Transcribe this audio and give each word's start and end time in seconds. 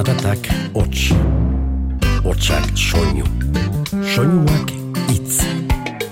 Zaratak 0.00 0.46
hots, 0.72 1.10
hotsak 2.24 2.70
soinu, 2.72 3.24
soinuak 4.14 4.70
itz. 5.12 5.42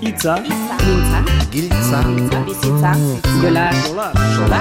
Itza, 0.05 0.35
Mintza, 0.45 1.21
Giltza, 1.49 2.01
bizitza, 2.45 2.91
jola, 3.41 3.63
sola, 4.35 4.59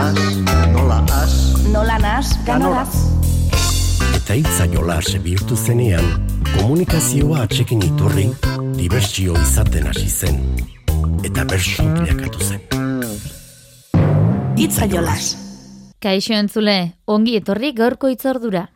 nola 0.73 1.01
as, 1.19 1.35
nola 1.69 1.99
nas, 2.01 2.31
ganoraz. 2.47 2.89
Eta 4.17 4.39
hitza 4.39 4.65
jolas 4.73 5.13
bihurtu 5.21 5.61
zenean, 5.61 6.09
komunikazioa 6.55 7.45
atxekin 7.45 7.85
iturri, 7.85 8.31
dibertsio 8.81 9.37
izaten 9.43 9.93
hasi 9.93 10.09
zen. 10.09 10.41
Eta 11.21 11.45
bersu 11.45 11.85
bilakatu 11.99 12.49
zen. 12.49 12.65
Itza 14.57 14.89
jolas. 14.89 15.35
Kaixo 16.01 16.33
entzule, 16.33 16.79
ongi 17.05 17.37
etorri 17.43 17.75
gaurko 17.77 18.09
itzordura. 18.09 18.71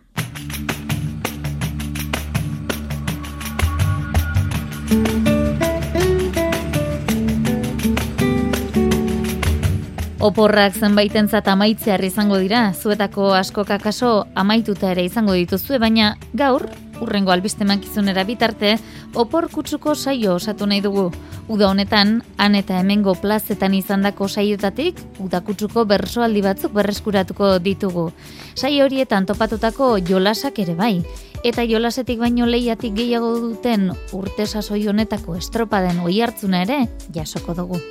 Oporrak 10.22 10.76
zenbaitentzat 10.78 11.48
amaitzear 11.50 12.04
izango 12.06 12.36
dira, 12.38 12.68
zuetako 12.78 13.32
asko 13.34 13.64
kakaso 13.66 14.10
amaituta 14.38 14.92
ere 14.92 15.02
izango 15.02 15.34
dituzue, 15.34 15.80
baina 15.82 16.12
gaur, 16.38 16.68
urrengo 17.02 17.32
albiste 17.34 17.66
mankizunera 17.66 18.22
bitarte, 18.22 18.76
opor 19.18 19.48
kutsuko 19.50 19.96
saio 19.96 20.36
osatu 20.36 20.68
nahi 20.70 20.78
dugu. 20.84 21.08
Uda 21.50 21.72
honetan, 21.72 22.20
han 22.38 22.54
eta 22.54 22.78
hemengo 22.78 23.16
plazetan 23.18 23.74
izandako 23.74 24.28
saiotatik, 24.28 25.02
uda 25.18 25.42
kutsuko 25.42 25.84
bersoaldi 25.90 26.46
batzuk 26.46 26.78
berreskuratuko 26.78 27.56
ditugu. 27.58 28.12
Saio 28.54 28.86
horietan 28.86 29.26
topatutako 29.26 29.96
jolasak 30.06 30.62
ere 30.62 30.78
bai, 30.78 30.94
eta 31.42 31.66
jolasetik 31.66 32.22
baino 32.22 32.46
lehiatik 32.46 32.94
gehiago 32.94 33.34
duten 33.48 33.90
urte 34.14 34.46
sasoi 34.46 34.86
honetako 34.86 35.34
estropaden 35.42 35.98
oi 36.06 36.20
hartzuna 36.22 36.62
ere 36.62 36.84
jasoko 37.10 37.58
dugu. 37.58 37.82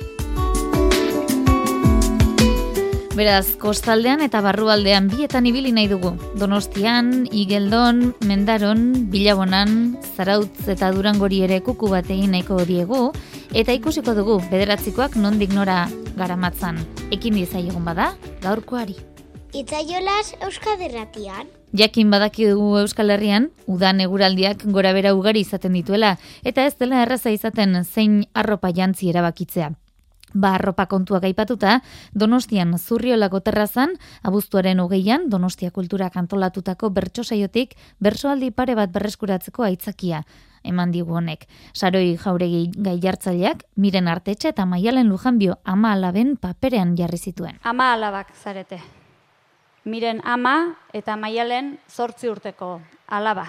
Beraz, 3.12 3.58
kostaldean 3.60 4.22
eta 4.24 4.40
barrualdean 4.40 5.10
bietan 5.12 5.44
ibili 5.44 5.68
nahi 5.76 5.84
dugu. 5.90 6.14
Donostian, 6.40 7.26
Igeldon, 7.28 8.14
Mendaron, 8.24 9.10
Bilabonan, 9.12 9.98
Zarautz 10.16 10.64
eta 10.72 10.88
Durangori 10.96 11.42
ere 11.44 11.58
kuku 11.60 11.90
bat 11.92 12.08
egin 12.08 12.32
nahiko 12.32 12.62
diegu, 12.64 13.10
eta 13.52 13.76
ikusiko 13.76 14.14
dugu 14.16 14.38
bederatzikoak 14.48 15.18
nondik 15.20 15.52
nora 15.52 15.90
garamatzan. 16.16 16.80
Ekin 17.12 17.36
egun 17.36 17.84
bada, 17.84 18.14
gaurkoari. 18.40 18.96
Itzaiolas 19.52 20.32
Euskaderratian. 20.40 21.52
Jakin 21.76 22.10
badaki 22.10 22.46
dugu 22.48 22.78
Euskal 22.78 23.10
Herrian, 23.10 23.50
udan 23.66 24.00
eguraldiak 24.00 24.64
gora 24.72 24.94
bera 24.94 25.12
ugari 25.12 25.40
izaten 25.40 25.74
dituela, 25.74 26.16
eta 26.44 26.64
ez 26.64 26.76
dela 26.78 27.02
erraza 27.02 27.30
izaten 27.30 27.84
zein 27.84 28.24
arropa 28.32 28.72
jantzi 28.72 29.10
erabakitzea. 29.10 29.74
Ba, 30.34 30.54
arropa 30.54 30.86
kontuak 30.86 31.24
aipatuta, 31.24 31.80
Donostian 32.14 32.78
zurriolako 32.78 33.40
terrazan, 33.40 33.96
abuztuaren 34.22 34.80
hogeian, 34.80 35.28
Donostia 35.30 35.70
kultura 35.70 36.10
kantolatutako 36.10 36.90
bertso 36.90 37.24
saiotik, 37.24 37.76
bersoaldi 38.00 38.50
pare 38.50 38.74
bat 38.74 38.90
berreskuratzeko 38.92 39.62
aitzakia 39.68 40.24
eman 40.64 40.92
digu 40.94 41.16
honek. 41.18 41.46
Saroi 41.74 42.16
jauregi 42.16 42.70
gai 42.76 42.98
jartzaileak, 43.02 43.64
miren 43.76 44.08
artetxe 44.08 44.52
eta 44.52 44.66
maialen 44.66 45.08
lujanbio 45.10 45.58
ama 45.64 45.92
alaben 45.96 46.36
paperean 46.36 46.96
jarri 46.96 47.18
zituen. 47.18 47.58
Ama 47.62 47.92
alabak 47.96 48.32
zarete. 48.34 48.80
Miren 49.84 50.22
ama 50.24 50.76
eta 50.94 51.16
maialen 51.16 51.78
zortzi 51.90 52.30
urteko 52.30 52.80
alaba. 53.08 53.48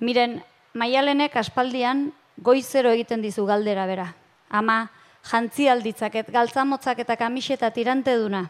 Miren 0.00 0.40
maialenek 0.74 1.36
aspaldian 1.36 2.12
goizero 2.38 2.92
egiten 2.94 3.22
dizu 3.22 3.46
galdera 3.46 3.86
bera. 3.86 4.12
Ama, 4.50 4.90
jantzi 5.30 5.68
alditzaket, 5.68 6.30
galtzamotzak 6.32 7.02
eta 7.04 7.16
kamiseta 7.16 7.70
tirante 7.70 8.14
duna. 8.18 8.46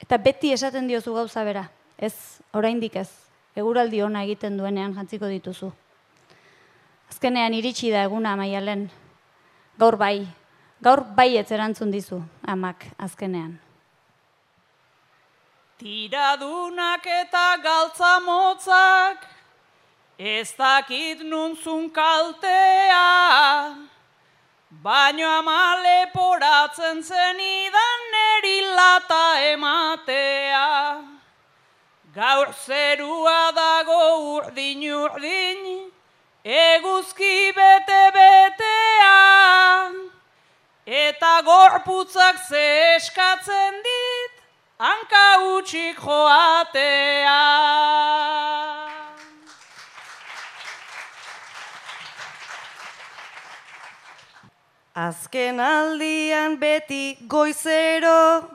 Eta 0.00 0.18
beti 0.22 0.52
esaten 0.52 0.88
diozu 0.88 1.14
gauza 1.14 1.44
bera. 1.44 1.68
Ez, 1.98 2.14
oraindik 2.54 2.96
ez. 2.96 3.08
Eguraldi 3.58 4.02
ona 4.02 4.22
egiten 4.22 4.58
duenean 4.58 4.94
jantziko 4.94 5.26
dituzu. 5.26 5.72
Azkenean 7.10 7.54
iritsi 7.56 7.90
da 7.90 8.04
eguna 8.06 8.36
maialen. 8.36 8.88
Gaur 9.78 9.96
bai. 9.98 10.26
Gaur 10.82 11.02
bai 11.16 11.32
ez 11.40 11.48
erantzun 11.50 11.90
dizu, 11.90 12.20
amak, 12.46 12.84
azkenean. 13.02 13.56
Tiradunak 15.78 17.06
eta 17.06 17.56
galtzamotzak, 17.62 19.26
ez 20.18 20.54
dakit 20.58 21.22
nuntzun 21.26 21.90
kaltea, 21.90 23.02
baino 24.70 25.26
ama 25.26 25.80
leporatzen 25.82 27.02
zen 27.02 27.40
idan 27.40 28.00
neri 28.12 28.60
lata 28.76 29.26
ematea. 29.52 31.04
Gaur 32.14 32.48
zerua 32.66 33.52
dago 33.54 34.36
urdin 34.36 34.82
urdin, 34.92 35.90
eguzki 36.44 37.52
bete 37.56 38.04
betea, 38.16 39.92
eta 40.86 41.34
gorputzak 41.48 42.36
ze 42.48 42.96
eskatzen 42.96 43.82
dit, 43.88 44.34
hanka 44.78 45.26
utxik 45.56 45.96
joatea. 46.00 47.42
Azken 54.98 55.60
aldian 55.62 56.56
beti 56.58 57.14
goizero, 57.30 58.50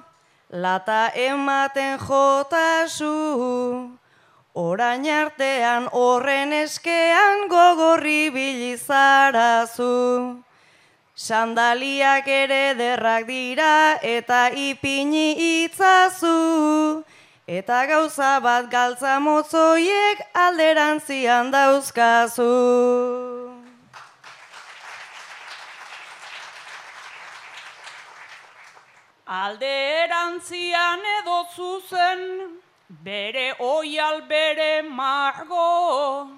lata 0.52 1.08
ematen 1.16 1.96
jotasu, 2.04 3.12
orain 4.54 5.08
artean 5.08 5.88
horren 6.00 6.52
eskean 6.52 7.48
gogorri 7.48 8.28
bilizarazu. 8.36 10.44
Sandaliak 11.16 12.28
ere 12.28 12.76
derrak 12.76 13.24
dira 13.32 14.00
eta 14.02 14.50
ipini 14.52 15.64
itzazu. 15.64 17.06
Eta 17.48 17.86
gauza 17.88 18.36
bat 18.44 18.68
galtza 18.68 19.16
motzoiek 19.24 20.28
alderantzian 20.34 21.56
dauzkazu. 21.56 22.52
Alderantzian 29.34 31.00
edo 31.20 31.38
zuzen, 31.56 32.20
bere 33.04 33.56
oial 33.60 34.22
bere 34.30 34.84
margo, 34.84 36.30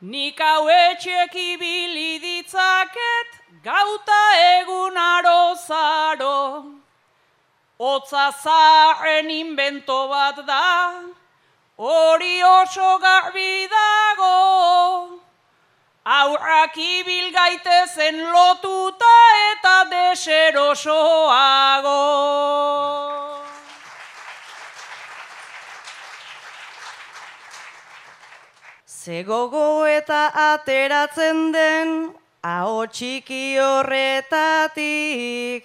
nik 0.00 0.38
hau 0.38 0.68
etxek 0.74 1.34
ibili 1.34 2.20
ditzaket, 2.22 3.34
gauta 3.64 4.20
egun 4.60 5.00
arozaro. 5.06 6.38
Otza 7.80 8.30
zaharren 8.44 9.34
invento 9.40 9.98
bat 10.14 10.38
da, 10.46 11.02
hori 11.76 12.36
oso 12.54 12.98
garbi 13.08 13.66
dago. 13.74 15.23
Aurrak 16.04 16.76
ibil 16.76 17.32
gaitezen 17.32 18.28
lotuta 18.28 19.08
eta 19.56 19.88
deserosoago. 19.88 21.96
Zegogo 28.84 29.88
eta 29.88 30.28
ateratzen 30.52 31.56
den, 31.56 32.12
aho 32.44 32.84
txiki 32.84 33.56
horretatik. 33.56 35.64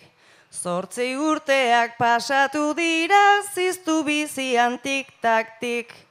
Zortzi 0.55 1.19
urteak 1.19 1.99
pasatu 1.99 2.71
dira, 2.79 3.43
ziztu 3.51 4.07
bizian 4.07 4.79
tik-tak-tik. 4.79 6.08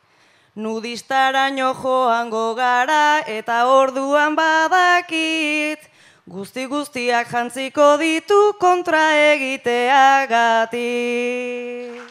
Nudistaraino 0.58 1.70
joango 1.78 2.56
gara 2.58 3.22
eta 3.30 3.70
orduan 3.70 4.34
badakit. 4.34 5.78
Guzti 6.26 6.66
guztiak 6.66 7.30
jantziko 7.30 7.94
ditu 8.00 8.58
kontra 8.58 9.14
egiteagatik. 9.36 12.02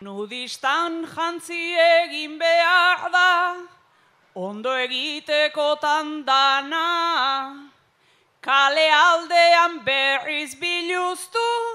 Nudistan 0.00 1.04
jantzi 1.04 1.76
egin 1.76 2.40
behar 2.40 3.12
da, 3.12 3.52
ondo 4.32 4.72
egiteko 4.80 5.76
tandana. 5.84 6.88
Kale 8.40 8.88
aldean 8.96 9.84
berriz 9.84 10.56
biluztu, 10.56 11.73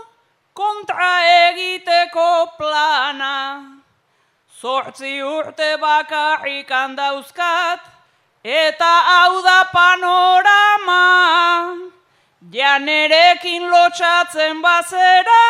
kontra 0.60 1.12
egiteko 1.50 2.52
plana. 2.58 3.36
Zortzi 4.60 5.22
urte 5.24 5.70
bakarrik 5.80 6.72
handauzkat, 6.80 7.86
eta 8.44 8.92
hau 9.12 9.40
da 9.46 9.60
panorama. 9.72 11.06
Janerekin 12.52 13.70
lotxatzen 13.72 14.60
bazera, 14.66 15.46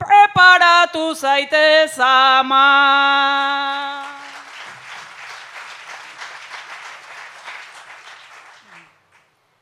preparatu 0.00 1.04
zaitez 1.14 1.98
ama. 2.00 2.66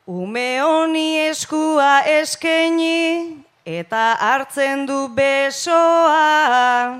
Ume 0.06 0.49
honi 0.62 1.08
eskua 1.28 1.93
eskeni 2.19 3.50
eta 3.64 4.16
hartzen 4.20 4.86
du 4.86 5.08
besoa. 5.14 6.96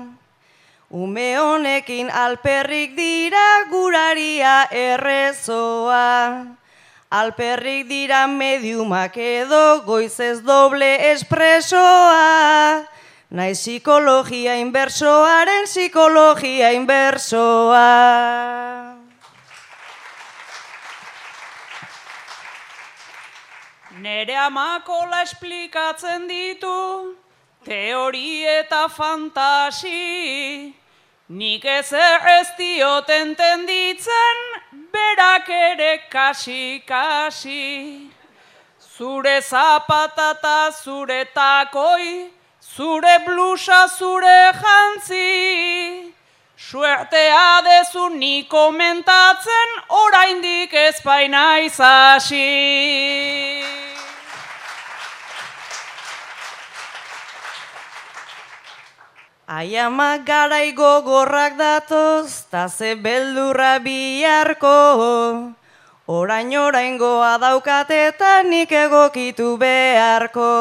Ume 0.91 1.39
honekin 1.39 2.09
alperrik 2.11 2.95
dira 2.95 3.65
guraria 3.71 4.67
errezoa. 4.71 6.45
Alperrik 7.11 7.87
dira 7.87 8.27
mediumak 8.27 9.17
edo 9.17 9.81
goizez 9.85 10.43
doble 10.43 11.11
espresoa. 11.11 12.83
Naiz 13.31 13.59
psikologia 13.63 14.57
inbersoaren 14.59 15.63
psikologia 15.63 16.73
inbersoa. 16.75 17.87
Nere 24.01 24.33
amakola 24.33 25.21
esplikatzen 25.21 26.23
ditu, 26.27 27.13
teori 27.63 28.43
eta 28.49 28.87
fantasi. 28.89 30.73
Nik 31.29 31.65
ez 31.65 31.93
ez 31.93 32.47
diot 32.57 33.09
entenditzen, 33.09 34.41
berak 34.95 35.49
ere 35.49 35.91
kasi-kasi. 36.09 38.09
Zure 38.97 39.37
zapatata, 39.41 40.71
zure 40.71 41.25
takoi, 41.35 42.31
zure 42.59 43.15
blusa, 43.27 43.85
zure 43.87 44.51
jantzi. 44.63 46.11
Suertea 46.61 47.61
dezu 47.65 48.09
ni 48.13 48.45
komentatzen, 48.45 49.71
oraindik 49.89 50.73
ez 50.77 51.01
baina 51.01 51.57
izasi. 51.65 52.45
Aiamak 59.49 60.21
garai 60.23 60.71
gogorrak 60.77 61.57
datoz, 61.57 62.45
ta 62.51 62.67
ze 62.69 62.93
beldurra 62.95 63.79
biharko. 63.81 64.77
Orain 66.05 66.57
oraingoa 66.57 67.39
daukat 67.41 67.89
eta 67.89 68.43
nik 68.43 68.71
egokitu 68.71 69.57
beharko. 69.57 70.51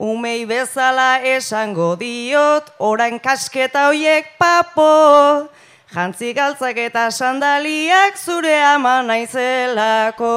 Umei 0.00 0.46
bezala 0.48 1.20
esango 1.28 1.90
diot, 2.00 2.70
orain 2.80 3.18
kasketa 3.20 3.82
hoiek 3.90 4.30
papo. 4.40 5.50
Jantzi 5.92 6.30
galtzak 6.32 6.78
eta 6.80 7.10
sandaliak 7.12 8.16
zure 8.16 8.54
ama 8.64 9.02
naizelako. 9.04 10.30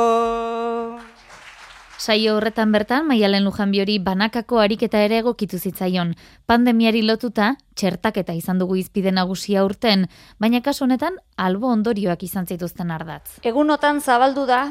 Saio 1.96 2.34
horretan 2.36 2.74
bertan, 2.76 3.08
Maialen 3.08 3.48
Lujanbiori 3.48 4.02
banakako 4.04 4.60
ariketa 4.60 5.00
ere 5.00 5.22
egokitu 5.24 5.56
zitzaion. 5.56 6.12
Pandemiari 6.46 7.00
lotuta, 7.08 7.54
txertaketa 7.80 8.36
izan 8.36 8.60
dugu 8.60 8.76
izpide 8.76 9.14
nagusia 9.16 9.64
urten, 9.64 10.10
baina 10.44 10.60
kasu 10.60 10.84
honetan 10.84 11.16
albo 11.38 11.72
ondorioak 11.72 12.28
izan 12.28 12.52
zituzten 12.52 12.92
ardatz. 12.92 13.38
Egunotan 13.48 14.04
zabaldu 14.04 14.44
da, 14.44 14.66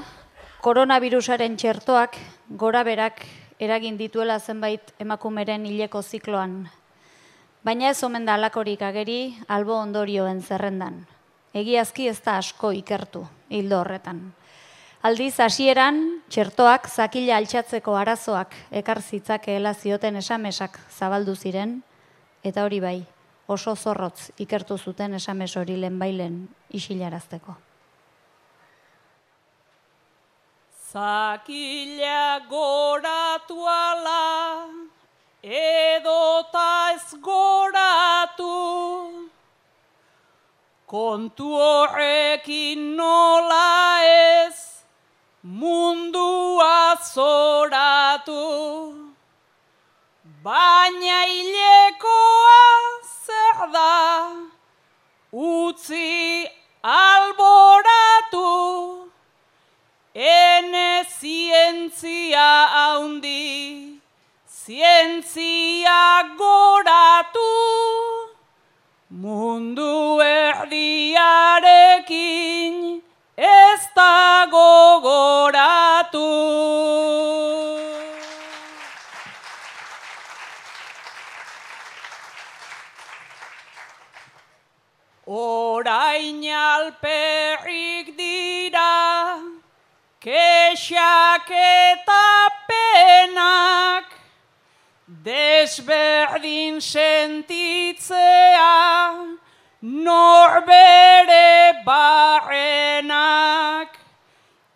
koronavirusaren 0.60 1.56
txertoak 1.56 2.20
gora 2.60 2.84
berak 2.84 3.24
eragin 3.62 3.96
dituela 3.98 4.38
zenbait 4.40 4.90
emakumeren 4.98 5.66
hileko 5.66 6.02
zikloan. 6.02 6.64
Baina 7.62 7.92
ez 7.92 8.02
omen 8.02 8.26
da 8.26 8.34
alakorik 8.34 8.82
ageri 8.82 9.36
albo 9.46 9.76
ondorioen 9.78 10.42
zerrendan. 10.42 11.04
Egiazki 11.54 12.08
ez 12.10 12.18
da 12.24 12.38
asko 12.40 12.72
ikertu 12.74 13.22
hildo 13.52 13.78
horretan. 13.82 14.22
Aldiz 15.02 15.34
hasieran 15.42 15.98
txertoak 16.30 16.88
zakila 16.88 17.38
altxatzeko 17.38 17.94
arazoak 17.98 18.54
ekar 18.82 19.02
zitzakeela 19.02 19.74
zioten 19.74 20.18
esamesak 20.18 20.78
zabaldu 20.90 21.34
ziren 21.34 21.80
eta 22.42 22.64
hori 22.66 22.80
bai, 22.82 22.98
oso 23.46 23.74
zorrotz 23.76 24.30
ikertu 24.42 24.78
zuten 24.78 25.14
esames 25.18 25.56
hori 25.56 25.76
lehenbailen 25.76 26.48
isilarazteko. 26.70 27.71
Zakila 30.92 32.46
goratu 32.50 33.56
ala, 33.64 34.68
edota 35.42 36.92
ez 36.92 37.14
goratu, 37.26 38.56
kontu 40.86 41.48
horrekin 41.48 42.96
nola 42.96 44.04
ez, 44.04 44.84
mundua 45.42 46.96
zoratu. 47.00 48.44
Baina 50.44 51.20
hilekoa 51.30 52.60
zer 53.24 53.72
da, 53.78 53.94
utzi 55.32 56.44
alboratu, 56.82 59.01
zientzia 61.82 62.68
haundi, 62.70 63.98
zientzia 64.46 66.22
goratu, 66.38 67.40
mundu 69.10 70.20
erdiarekin 70.20 71.42
ez 73.36 73.82
da 73.96 74.46
gogoratu. 74.50 76.30
Orain 85.26 86.44
alperrik 86.44 88.16
dira, 88.16 89.42
kexak 91.46 91.50
eta 91.50 92.48
penak, 92.68 94.04
desberdin 95.06 96.80
sentitzea, 96.80 98.72
norbere 99.82 101.72
barrenak. 101.84 103.88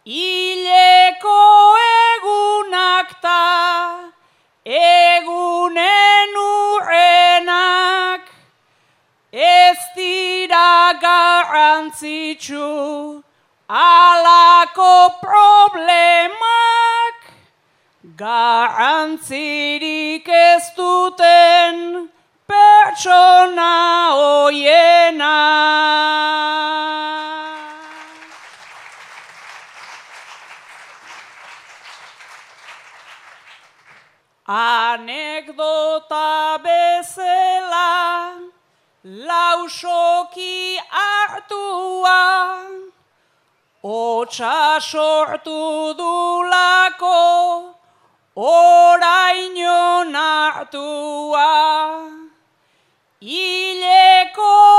Ileko 0.07 1.77
egunak 2.15 3.21
ta, 3.21 4.13
egunen 4.65 6.37
urrenak, 6.39 8.23
ez 9.33 9.79
dira 9.97 10.93
garrantzitsu, 11.03 13.26
alako 13.69 15.11
problemak, 15.21 17.15
garrantzirik 18.17 20.29
ez 20.29 20.71
duten 20.77 22.09
pertsona 22.47 24.11
hoienak. 24.15 25.27
Anekdota 34.47 36.63
bezala, 36.63 38.39
lausoki 39.03 40.79
hartua, 40.87 42.23
Otsa 43.87 44.81
sortu 44.81 45.95
dulako, 45.95 47.75
oraino 48.35 50.03
nartua. 50.11 51.47
Ilekoaren 53.23 54.76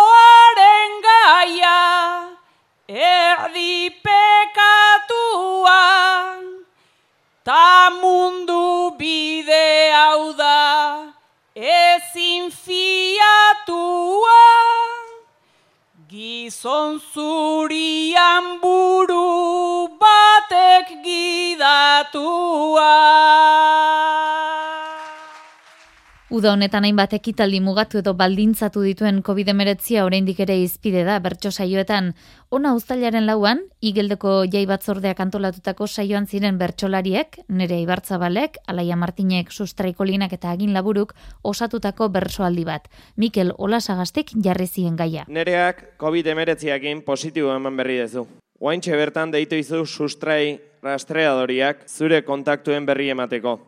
Uda 26.38 26.52
honetan 26.54 26.86
hainbat 26.86 27.16
ekitaldi 27.18 27.58
mugatu 27.66 27.98
edo 27.98 28.12
baldintzatu 28.14 28.84
dituen 28.86 29.24
COVID-19 29.26 30.04
oraindik 30.04 30.44
ere 30.44 30.60
izpide 30.62 31.02
da 31.08 31.16
bertso 31.24 31.50
saioetan. 31.50 32.12
Ona 32.54 32.76
uztailaren 32.78 33.26
lauan, 33.26 33.64
igeldeko 33.82 34.36
jai 34.54 34.62
batzordeak 34.70 35.24
antolatutako 35.26 35.88
saioan 35.88 36.30
ziren 36.30 36.62
bertsolariek, 36.62 37.40
nere 37.50 37.82
ibartzabalek, 37.82 38.62
Alaia 38.70 39.00
Martinek, 39.02 39.50
Sustraikolinak 39.50 40.38
eta 40.38 40.54
Agin 40.54 40.78
Laburuk 40.78 41.18
osatutako 41.42 42.12
bersoaldi 42.14 42.70
bat. 42.70 42.86
Mikel 43.16 43.56
Olasagastek 43.58 44.38
jarri 44.38 44.68
zien 44.68 44.96
gaia. 44.96 45.26
Nereak 45.28 45.98
COVID-19ekin 45.98 47.02
positibo 47.02 47.56
eman 47.58 47.82
berri 47.82 47.98
dezu. 48.04 48.28
Oaintxe 48.60 48.94
bertan 48.94 49.34
deitu 49.34 49.58
izu 49.58 49.88
sustrai 49.88 50.60
rastreadoriak 50.86 51.88
zure 51.90 52.22
kontaktuen 52.22 52.86
berri 52.86 53.10
emateko. 53.18 53.62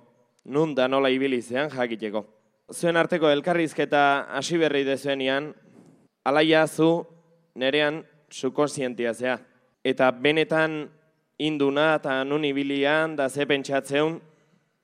Nun 0.45 0.75
da 0.75 0.85
nola 0.87 1.09
ibilizean 1.09 1.73
jakiteko 1.73 2.29
zuen 2.73 2.97
arteko 2.97 3.29
elkarrizketa 3.29 4.27
hasi 4.35 4.57
berri 4.57 4.83
dezuenian, 4.85 5.53
alaia 6.25 6.67
zu 6.67 7.05
nerean 7.55 8.03
sukonsientia 8.29 9.13
zea. 9.13 9.39
Eta 9.83 10.11
benetan 10.11 10.89
induna 11.39 11.95
eta 11.95 12.23
nun 12.23 12.45
ibilian 12.45 13.15
da 13.15 13.29
ze 13.29 13.45
pentsatzeun 13.45 14.19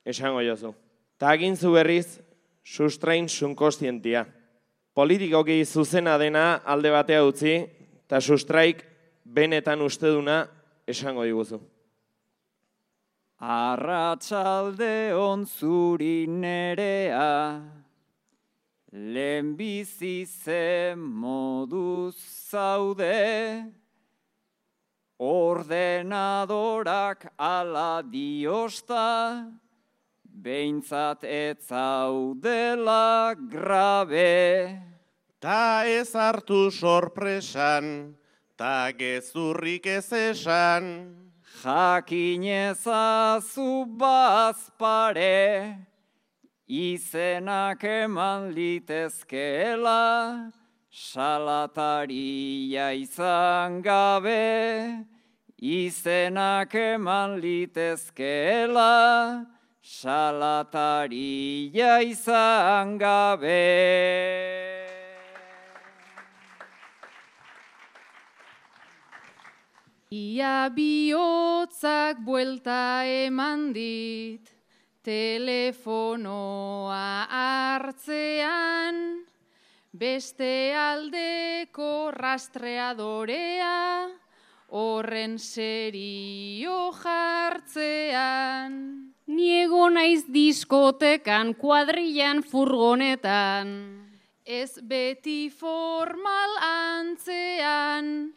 esango 0.06 0.42
jozu. 0.42 0.74
Ta 1.18 1.30
agin 1.30 1.56
zu 1.56 1.72
berriz 1.72 2.20
sustrain 2.64 3.30
sunkostientia. 3.30 4.26
Politikoki 4.94 5.66
zuzena 5.66 6.18
dena 6.18 6.62
alde 6.66 6.92
batea 6.92 7.24
utzi 7.24 7.56
eta 8.06 8.22
sustraik 8.22 8.86
benetan 9.26 9.82
usteduna 9.82 10.46
esango 10.88 11.24
diguzu. 11.24 11.60
Arratxalde 13.46 15.14
on 15.14 15.46
zuri 15.46 16.26
nerea, 16.26 17.62
lehen 18.92 19.56
bizi 19.56 20.26
ze 20.26 20.96
modu 20.98 22.12
zaude, 22.50 23.70
ordenadorak 25.20 27.28
ala 27.38 28.02
diosta, 28.02 29.46
behintzat 30.26 31.24
ez 31.24 31.68
zaudela 31.70 33.36
grabe. 33.38 34.82
Ta 35.40 35.86
ez 35.86 36.16
hartu 36.16 36.72
sorpresan, 36.72 38.16
ta 38.58 38.90
gezurrik 38.90 39.86
ez 39.86 40.12
esan, 40.12 41.25
Jakinezazu 41.64 43.72
bazpare, 43.98 45.78
izenak 46.68 47.84
eman 47.84 48.54
litezkela, 48.54 50.52
salataria 50.92 52.92
izan 52.94 53.82
gabe, 53.82 55.06
izenak 55.62 56.76
eman 56.76 57.42
litezkela, 57.42 59.46
salataria 59.82 61.14
izan 62.04 62.98
gabe. 62.98 64.75
Ia 70.16 70.72
bihotzak 70.72 72.22
buelta 72.24 73.04
eman 73.04 73.74
dit, 73.76 74.48
telefonoa 75.04 76.48
hartzean, 77.28 78.96
beste 79.92 80.72
aldeko 80.80 82.14
rastreadorea, 82.16 84.08
horren 84.72 85.36
serio 85.36 86.80
jartzean. 87.02 88.72
Niego 89.28 89.90
naiz 89.90 90.24
diskotekan, 90.32 91.52
kuadrilan 91.60 92.40
furgonetan. 92.40 93.68
Ez 94.46 94.80
beti 94.80 95.50
formal 95.52 96.52
antzean, 96.72 98.32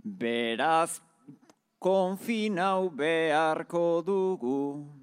Beraz, 0.04 1.00
konfinau 1.80 2.90
beharko 2.94 4.02
dugu. 4.06 5.01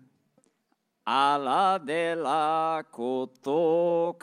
Ala 1.10 1.82
dela 1.82 2.86
kotokatzen, 2.94 4.22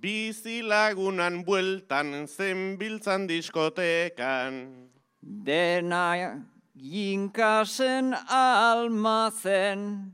Bizi 0.00 0.62
lagunan 0.64 1.44
bueltan 1.44 2.26
zenbiltzan 2.26 3.28
diskotekan. 3.28 4.88
Dena 5.20 6.40
jinkasen 6.72 8.16
almazen, 8.32 10.12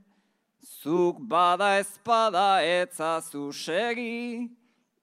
zuk 0.83 1.23
bada 1.23 1.79
espada 1.79 2.67
etzazu 2.67 3.53
segi, 3.55 4.51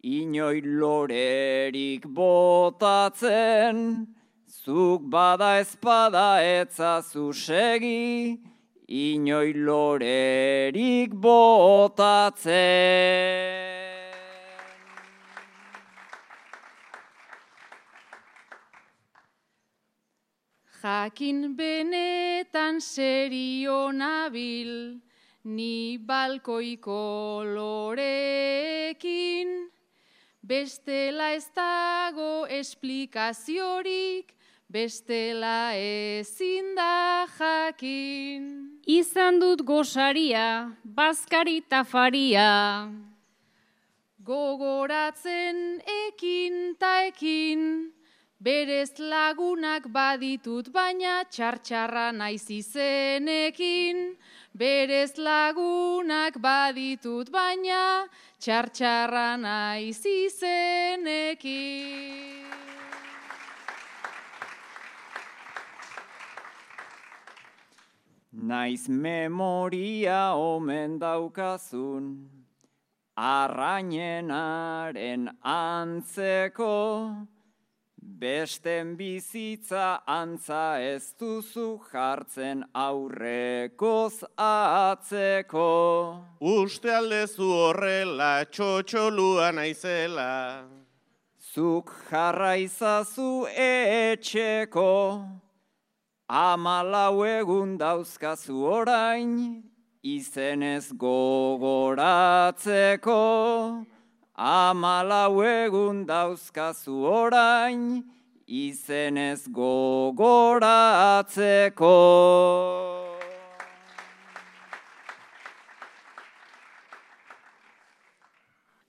Inoi 0.02 0.62
lorerik 0.64 2.08
botatzen, 2.08 4.08
zuk 4.48 5.02
bada 5.12 5.60
espada 5.60 6.40
etzazu 6.40 7.36
segi, 7.36 8.40
inoi 8.88 9.52
lorerik 9.54 11.12
botatzen. 11.12 12.56
Jakin 20.82 21.58
benetan 21.58 22.80
serio 22.80 23.92
nabil, 23.92 25.02
ni 25.44 25.98
balkoiko 25.98 27.44
lorekin, 27.44 29.68
bestela 30.50 31.30
ez 31.38 31.46
dago 31.54 32.48
esplikaziorik, 32.50 34.34
bestela 34.66 35.76
ezin 35.78 36.74
da 36.78 37.28
jakin. 37.38 38.48
Izan 38.90 39.38
dut 39.42 39.62
gosaria, 39.62 40.74
bazkari 40.84 41.62
tafaria. 41.70 42.90
Gogoratzen 44.26 45.82
ekin 46.08 46.74
ta 46.82 46.96
ekin, 47.12 47.94
berez 48.42 48.98
lagunak 48.98 49.86
baditut 49.94 50.74
baina 50.74 51.22
txartxarra 51.30 52.10
naiz 52.12 52.50
izenekin. 52.50 54.18
Berez 54.58 55.14
lagunak 55.18 56.42
baditut 56.42 57.30
baina 57.32 58.08
txartxarra 58.42 59.38
naiz 59.38 60.06
izenekin. 60.06 61.50
Naiz 68.32 68.90
memoria 68.90 70.34
omen 70.34 71.00
daukazun, 71.00 72.30
arrainenaren 73.16 75.30
antzeko, 75.44 77.28
Besten 78.18 78.96
bizitza 78.98 80.02
antza 80.08 80.80
ez 80.82 81.14
duzu 81.20 81.80
jartzen 81.92 82.66
aurrekoz 82.74 84.24
atzeko. 84.36 85.70
Uste 86.42 86.90
aldezu 86.90 87.54
horrela 87.62 88.34
txotxolua 88.50 89.52
naizela. 89.54 90.30
zuk 91.54 91.90
jarraizazu 92.10 93.48
etxeko, 93.58 95.26
amalau 96.30 97.26
egun 97.26 97.78
dauzkazu 97.78 98.58
orain, 98.70 99.64
izenez 100.04 100.94
gogoratzeko, 101.04 101.96
amalau 104.40 105.44
egun 105.44 106.08
dauzkazu 106.08 107.04
orain, 107.04 108.08
izenez 108.48 109.52
gogoratzeko. 109.52 110.40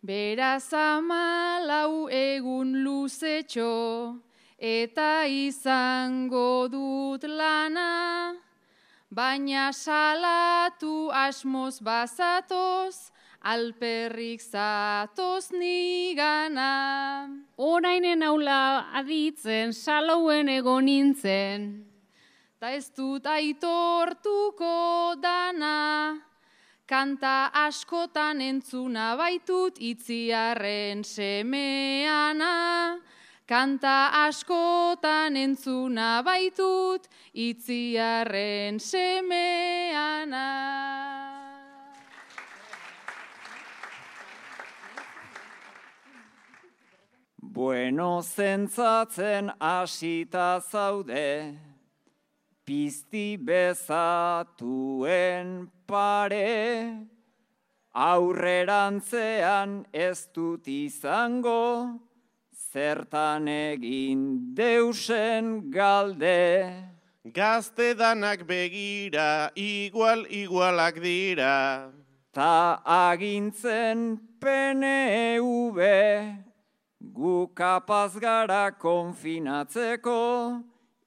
Beraz 0.06 0.72
amalau 0.72 2.08
egun 2.08 2.84
luzetxo, 2.84 4.22
eta 4.56 5.26
izango 5.26 6.68
dut 6.70 7.24
lana, 7.26 8.36
baina 9.10 9.72
salatu 9.74 11.10
asmoz 11.10 11.80
bazatoz, 11.82 13.10
alperrik 13.42 14.40
zatoz 14.40 15.50
nigana. 15.52 17.28
Orainen 17.56 18.22
aula 18.22 18.92
aditzen, 18.92 19.72
salauen 19.72 20.48
egon 20.48 20.84
nintzen. 20.84 21.70
Ta 22.60 22.70
ez 22.76 22.90
dut 22.92 23.24
aitortuko 23.24 25.16
dana, 25.22 26.20
kanta 26.84 27.50
askotan 27.66 28.40
entzuna 28.44 29.14
baitut 29.16 29.80
itziarren 29.80 31.04
semeana. 31.04 32.52
Kanta 33.48 34.10
askotan 34.28 35.36
entzuna 35.36 36.20
baitut 36.22 37.08
itziarren 37.34 38.78
semeana. 38.78 40.46
Bueno 47.52 48.22
zentzatzen 48.22 49.50
asita 49.58 50.60
zaude, 50.62 51.58
pizti 52.64 53.36
bezatuen 53.42 54.68
pare, 55.84 56.94
aurrerantzean 57.90 59.84
ez 59.92 60.28
dut 60.32 60.68
izango, 60.70 61.98
zertan 62.70 63.48
egin 63.50 64.54
deusen 64.54 65.72
galde. 65.74 66.70
Gazte 67.34 67.94
danak 67.98 68.46
begira, 68.46 69.50
igual 69.56 70.22
igualak 70.30 71.02
dira. 71.02 71.90
Ta 72.30 72.78
agintzen 72.86 74.20
PNV, 74.38 75.80
gu 77.00 77.48
kapaz 77.54 78.20
gara 78.20 78.70
konfinatzeko, 78.78 80.62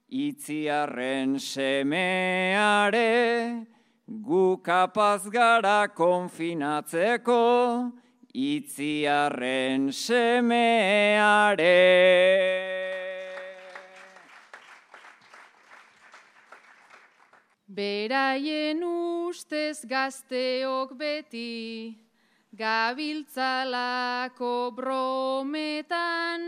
itziarren 0.10 1.40
semeare, 1.40 3.68
gu 4.08 4.58
kapaz 4.64 5.30
gara 5.30 5.88
konfinatzeko, 5.88 7.92
itziarren 8.34 9.94
semeare. 9.94 11.70
Beraien 17.68 18.84
ustez 18.84 19.86
gazteok 19.86 20.98
beti, 20.98 21.98
gabiltzalako 22.54 24.50
brometan, 24.78 26.42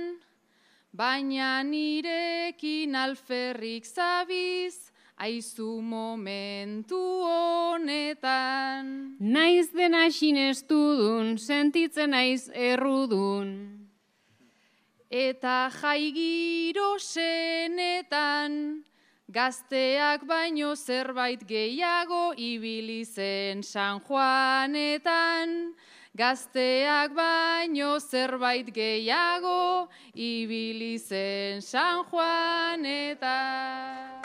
baina 0.94 1.64
nirekin 1.66 2.96
alferrik 2.96 3.86
zabiz, 3.86 4.92
aizu 5.18 5.82
momentu 5.82 7.26
honetan. 7.26 9.18
Naiz 9.20 9.74
dena 9.74 10.12
sinestu 10.12 10.78
dun, 11.00 11.38
sentitzen 11.38 12.14
naiz 12.14 12.50
errudun. 12.54 13.82
Eta 15.10 15.72
jaigiro 15.74 17.00
senetan, 17.00 18.84
gazteak 19.32 20.26
baino 20.30 20.76
zerbait 20.76 21.42
gehiago 21.48 22.34
ibili 22.38 23.06
zen 23.06 23.64
San 23.64 24.02
Juanetan. 24.06 25.74
Gazteak 26.16 27.12
baino 27.12 27.98
zerbait 28.00 28.70
gehiago 28.72 29.90
ibili 30.16 30.94
zen 30.96 31.60
San 31.60 32.06
Juanetan. 32.08 34.22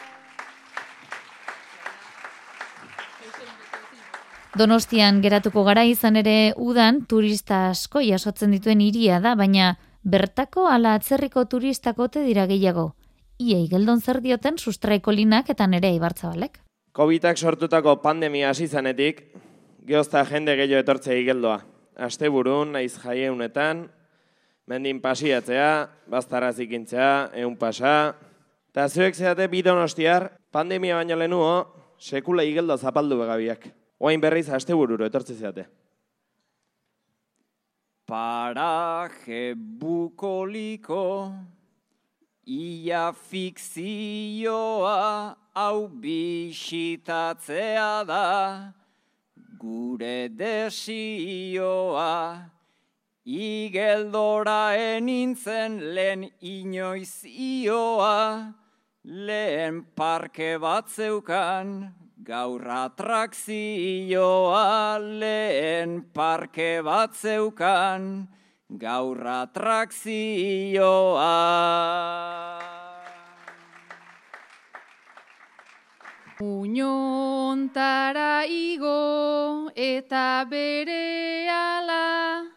Donostian 4.55 5.19
geratuko 5.25 5.65
gara 5.67 5.83
izan 5.83 6.21
ere 6.21 6.53
udan 6.55 7.01
turista 7.11 7.73
asko 7.73 8.05
jasotzen 8.07 8.55
dituen 8.55 8.85
hiria 8.87 9.19
da, 9.19 9.35
baina 9.35 9.73
bertako 10.05 10.69
ala 10.71 10.95
atzerriko 10.95 11.49
turistako 11.51 12.07
te 12.07 12.23
dira 12.23 12.47
gehiago. 12.47 12.93
Ia 13.43 13.59
igeldon 13.65 13.99
zer 13.99 14.23
dioten 14.23 14.63
sustraiko 14.63 15.11
linak 15.11 15.51
eta 15.51 15.67
nere 15.67 15.91
ibartzabalek. 15.99 16.63
Covidak 16.95 17.37
sortutako 17.37 17.99
pandemia 17.99 18.55
hasi 18.55 18.69
zanetik, 18.69 19.25
geozta 19.83 20.23
jende 20.31 20.55
gehiago 20.55 20.87
etortzea 20.87 21.19
igeldoa. 21.19 21.59
Asteburun 22.01 22.73
naiz 22.73 22.95
jaieunetan, 22.97 23.85
mendin 24.71 25.01
pasiatzea, 25.05 25.89
baztaraz 26.11 26.59
ikintzea, 26.65 27.31
eun 27.43 27.57
pasa. 27.61 28.15
Eta 28.71 28.89
zuek 28.89 29.15
zeate 29.19 29.49
bidonostiar, 29.51 30.31
pandemia 30.55 30.97
baino 30.97 31.19
lehenuo, 31.19 31.53
sekula 31.99 32.43
igeldo 32.47 32.77
zapaldu 32.79 33.19
begabiak. 33.21 33.69
Oain 34.01 34.21
berriz 34.23 34.49
astebururo 34.49 35.05
etortze 35.05 35.35
zeate. 35.37 35.67
Paraje 38.09 39.55
bukoliko, 39.55 41.33
ia 42.47 43.13
fikzioa 43.13 44.97
hau 45.55 45.89
bisitatzea 46.03 47.91
da, 48.09 48.25
gure 49.61 50.33
desioa, 50.33 52.17
igeldora 53.25 54.73
enintzen 54.97 55.95
lehen 55.95 56.23
inoiz 56.41 57.25
ioa, 57.29 58.55
lehen 59.05 59.85
parke 59.95 60.59
bat 60.65 60.89
zeukan, 60.89 61.95
gaur 62.25 62.65
atrakzioa, 62.81 64.65
lehen 65.21 66.03
parke 66.17 66.83
bat 66.83 67.13
zeukan, 67.15 68.29
gaur 68.81 69.27
atrakzioa. 69.45 70.71
Muñontara 76.41 78.47
igo 78.49 79.69
eta 79.77 80.47
bere 80.49 81.45
ala, 81.53 82.49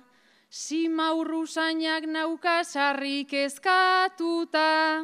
simaurrusainak 0.49 2.07
naukasarrik 2.07 3.35
ezkatuta, 3.35 5.03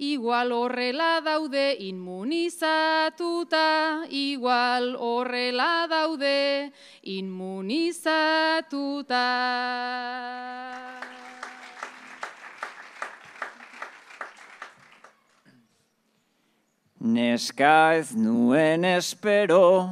Igual 0.00 0.56
horrela 0.56 1.20
daude 1.20 1.76
inmunizatuta, 1.84 4.08
igual 4.08 4.96
horrela 4.96 5.84
daude 5.92 6.72
inmunizatuta. 7.04 9.28
Neska 17.00 17.94
ez 17.96 18.12
nuen 18.12 18.84
espero 18.84 19.88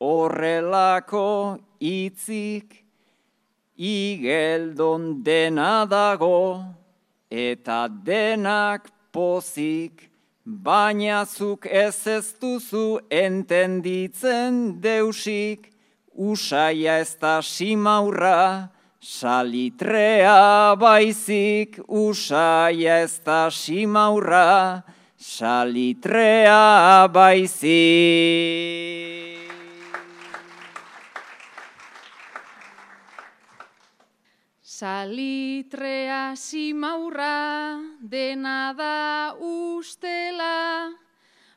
horrelako 0.00 1.58
itzik, 1.84 2.80
igeldon 3.76 5.20
dena 5.22 5.84
dago 5.84 6.64
eta 7.28 7.88
denak 8.06 8.88
pozik, 9.12 10.08
baina 10.44 11.26
zuk 11.28 11.68
ez 11.68 12.06
ez 12.06 12.32
duzu 12.40 13.04
entenditzen 13.10 14.80
deusik, 14.80 15.68
usaia 16.16 17.00
ez 17.04 17.16
da 17.20 17.42
simaurra, 17.42 18.70
salitrea 18.96 20.72
baizik, 20.80 21.82
usaia 21.84 23.02
ez 23.04 23.20
da 23.20 23.50
simaurra, 23.50 24.84
salitrea 25.24 27.08
baizik. 27.08 27.72
Salitrea 34.62 36.36
simaurra 36.36 37.80
dena 38.00 38.74
da 38.76 39.32
ustela, 39.40 40.92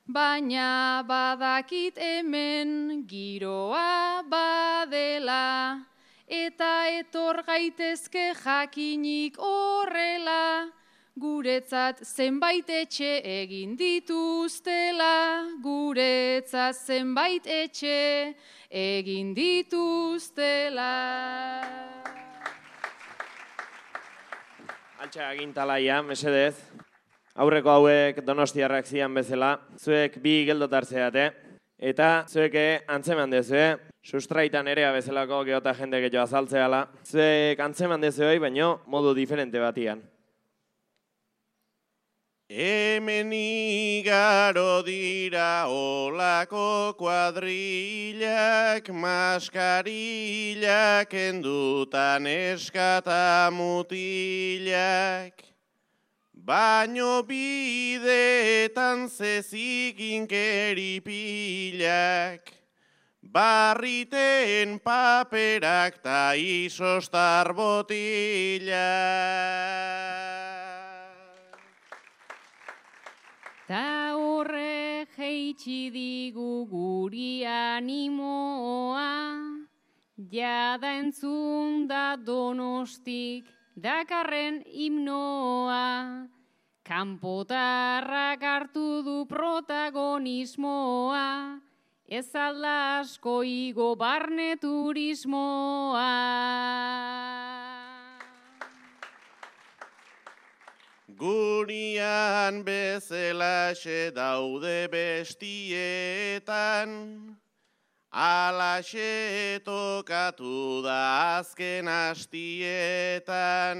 baina 0.07 1.03
badakit 1.03 1.97
hemen 1.99 3.03
giroa 3.09 4.23
badela, 4.31 5.83
eta 6.27 6.87
etor 7.01 7.43
gaitezke 7.43 8.31
jakinik 8.45 9.35
horrela, 9.37 10.71
guretzat 11.17 12.03
zenbait 12.05 12.67
etxe 12.69 13.09
egin 13.25 13.73
dituztela, 13.77 15.47
guretzat 15.63 16.77
zenbait 16.77 17.47
etxe 17.49 18.33
egin 18.69 19.33
dituztela. 19.37 20.91
Altxa 25.01 25.29
agintalaia, 25.29 26.01
mesedez. 26.05 26.55
Aurreko 27.37 27.69
hauek 27.69 28.23
donostiarrak 28.25 28.87
zian 28.89 29.13
bezala, 29.13 29.55
zuek 29.77 30.17
bi 30.21 30.39
geldotartzeate, 30.47 31.27
eta 31.77 32.09
zuek 32.29 32.57
antzeman 32.89 33.29
dezue, 33.33 33.77
sustraitan 34.01 34.67
ere 34.67 34.89
bezalako 34.95 35.43
geota 35.45 35.73
jende 35.77 36.01
gehiago 36.01 36.25
azaltzeala, 36.25 36.87
zuek 37.05 37.61
antzeman 37.61 38.01
dezuei, 38.01 38.39
baino 38.41 38.79
modu 38.89 39.13
diferente 39.17 39.61
batian. 39.61 40.01
Hemen 42.49 43.33
igaro 43.35 44.79
dira 44.79 45.67
olako 45.67 46.95
kuadrilak, 46.95 48.87
maskarillak 48.87 51.11
endutan 51.11 52.23
eskata 52.23 53.51
mutilak. 53.51 55.43
Baino 56.31 57.19
bideetan 57.27 59.11
zezikin 59.11 60.23
keripilak, 60.23 61.19
barriten 63.21 64.79
paperak 64.79 65.99
ta 66.01 66.31
isostar 66.31 67.51
botilak. 67.51 68.87
Ta 73.67 74.15
horre 74.15 75.03
jeitsi 75.17 75.91
digu 75.91 76.63
guri 76.71 77.43
animoa, 77.43 79.11
jada 80.31 80.93
entzun 80.95 81.83
da 81.89 82.15
donostik 82.15 83.43
dakarren 83.75 84.63
himnoa. 84.71 86.31
Kampotarrak 86.87 88.39
hartu 88.39 89.03
du 89.03 89.27
protagonismoa, 89.27 91.59
ez 92.07 92.31
alda 92.35 93.03
asko 93.03 93.43
igo 93.43 93.95
barne 93.99 94.55
turismoa. 94.63 96.07
Gurian 101.17 102.61
bezelaxe 102.63 104.13
daude 104.13 104.87
bestietan, 104.91 106.89
alaxe 108.13 109.59
tokatu 109.65 110.83
da 110.85 111.39
azken 111.39 111.87
astietan, 111.89 113.77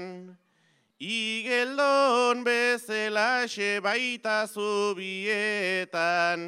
Igeldon 0.98 2.42
bezelaxe 2.42 3.78
baita 3.86 4.50
zubietan, 4.50 6.42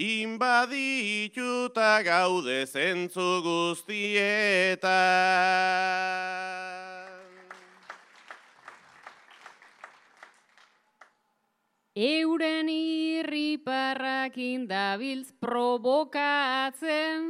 inbadituta 0.00 2.00
gaude 2.08 2.64
zentzu 2.64 3.44
guztietan. 3.44 4.86
Euren 11.96 12.68
irriparrak 12.68 14.34
indabiltz 14.36 15.30
provokatzen, 15.40 17.22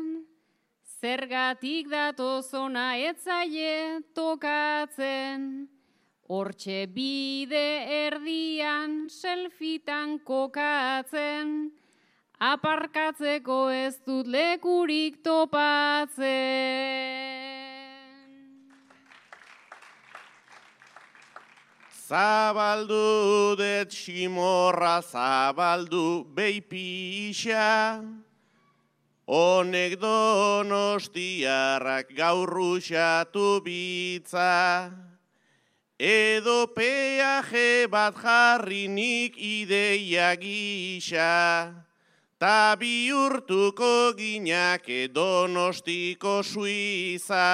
zergatik 0.98 1.87
datozona 1.87 2.96
etzaie 2.98 4.02
tokatzen, 4.11 5.68
Hortxe 6.26 6.90
bide 6.90 7.87
erdian 8.11 9.07
selfitan 9.07 10.18
kokatzen, 10.26 11.70
aparkatzeko 12.42 13.70
ez 13.70 14.02
dut 14.02 14.26
lekurik 14.26 15.22
topatzen. 15.22 16.26
Zabaldu 22.07 23.59
det 23.59 23.90
simorra 23.90 25.03
zabaldu 25.03 26.23
beipisa, 26.37 27.99
honek 29.27 29.99
donostiarrak 29.99 32.14
gaurruxatu 32.14 33.59
bitza. 33.64 34.92
Edo 35.99 36.66
peaje 36.71 37.90
bat 37.90 38.14
jarrinik 38.23 39.35
ideia 39.37 40.37
gisa, 40.38 41.75
ta 42.38 42.77
bihurtuko 42.79 44.14
ginak 44.14 44.87
edonostiko 44.87 46.47
suiza. 46.47 47.51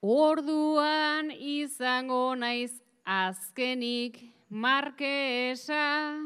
Orduan 0.00 1.28
izango 1.30 2.34
naiz 2.34 2.72
azkenik 3.04 4.16
markesa, 4.48 6.16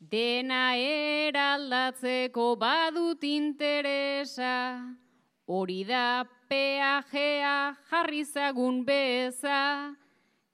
dena 0.00 0.72
eraldatzeko 0.80 2.56
badut 2.56 3.22
interesa, 3.28 4.80
hori 5.46 5.84
da 5.84 6.24
peajea 6.48 7.76
jarrizagun 7.90 8.86
beza, 8.86 9.92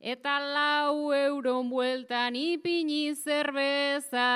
eta 0.01 0.41
lau 0.43 1.13
euron 1.15 1.71
bueltan 1.71 2.35
ipini 2.35 3.15
zerbeza. 3.15 4.27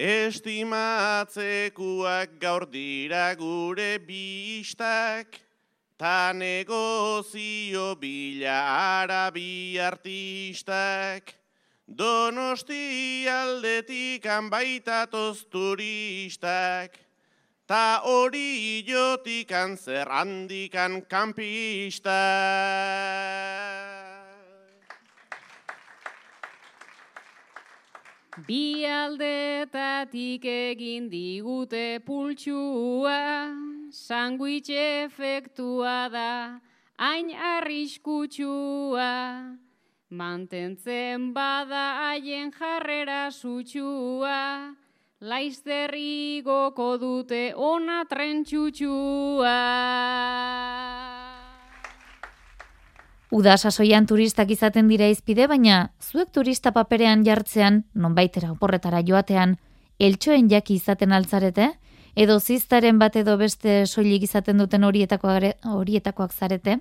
Estimatzekuak 0.00 2.40
gaur 2.40 2.64
dira 2.72 3.36
gure 3.36 4.00
bistak, 4.00 5.36
ta 5.98 6.32
negozio 6.32 8.00
bila 8.00 9.04
arabi 9.04 9.76
artistak. 9.76 11.36
Donosti 11.84 13.28
aldetik 13.28 14.24
baitatoz 14.48 15.44
turistak, 15.52 16.96
ta 17.68 18.00
hori 18.00 18.80
jotikan 18.88 19.76
zer 19.76 20.08
handikan 20.08 21.04
kanpistak. 21.04 22.08
Bi 28.46 28.86
aldetatik 28.86 30.44
egin 30.44 31.08
digute 31.10 32.00
pultsua, 32.06 33.50
sanguitx 33.92 34.70
efektua 34.70 36.08
da, 36.08 36.60
hain 36.96 37.30
arriskutsua. 37.34 39.10
Mantentzen 40.10 41.32
bada 41.34 41.84
haien 42.00 42.50
jarrera 42.52 43.30
sutxua, 43.30 44.74
laizzer 45.20 45.94
igoko 45.94 46.96
dute 46.98 47.52
ona 47.54 48.04
trentxutxua. 48.08 49.56
Uda 53.30 53.54
sasoian 53.56 54.08
turistak 54.10 54.50
izaten 54.50 54.88
dira 54.90 55.06
izpide, 55.06 55.46
baina 55.46 55.92
zuek 56.02 56.32
turista 56.34 56.72
paperean 56.74 57.22
jartzean, 57.22 57.84
nonbaitera 57.94 58.50
oporretara 58.50 59.04
joatean, 59.06 59.54
eltsoen 60.02 60.48
jaki 60.50 60.74
izaten 60.80 61.12
altzarete, 61.14 61.68
edo 62.18 62.40
ziztaren 62.40 62.98
bat 62.98 63.14
edo 63.16 63.36
beste 63.38 63.84
soilik 63.86 64.24
izaten 64.26 64.58
duten 64.58 64.82
horietakoak, 64.84 65.62
horietakoak 65.62 66.34
zarete? 66.34 66.80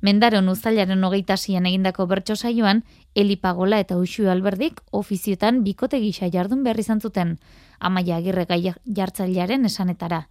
Mendaron 0.00 0.46
uzailaren 0.48 1.02
hogeita 1.02 1.36
sian 1.36 1.66
egindako 1.66 2.06
bertso 2.06 2.36
saioan, 2.36 2.84
Eli 3.16 3.34
Pagola 3.34 3.80
eta 3.82 3.96
Uxu 3.98 4.28
Alberdik 4.30 4.78
ofiziotan 4.92 5.64
bikote 5.64 5.98
gisa 5.98 6.28
jardun 6.30 6.62
behar 6.62 6.78
izan 6.78 7.00
zuten, 7.00 7.38
amaia 7.80 8.20
agirre 8.22 8.46
jartzailearen 8.86 9.64
esanetara. 9.64 10.28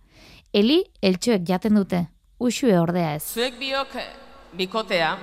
Eli, 0.54 0.86
eltsoek 1.02 1.44
jaten 1.44 1.76
dute, 1.76 2.08
Uxue 2.40 2.80
ordea 2.80 3.16
ez. 3.16 3.26
Zuek 3.34 3.60
biok 3.60 4.00
bikotea, 4.54 5.18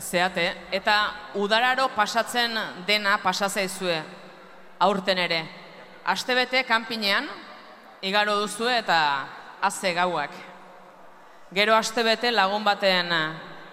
zeate, 0.00 0.46
eta 0.72 0.96
udararo 1.34 1.88
pasatzen 1.96 2.56
dena 2.86 3.18
pasazaizue 3.22 4.02
aurten 4.78 5.18
ere. 5.18 5.40
Astebete 6.04 6.62
kanpinean, 6.64 7.28
igaro 8.02 8.36
duzue 8.40 8.78
eta 8.78 8.98
haze 9.60 9.94
gauak. 9.94 10.30
Gero 11.54 11.76
astebete 11.76 12.30
lagun 12.30 12.64
baten 12.64 13.12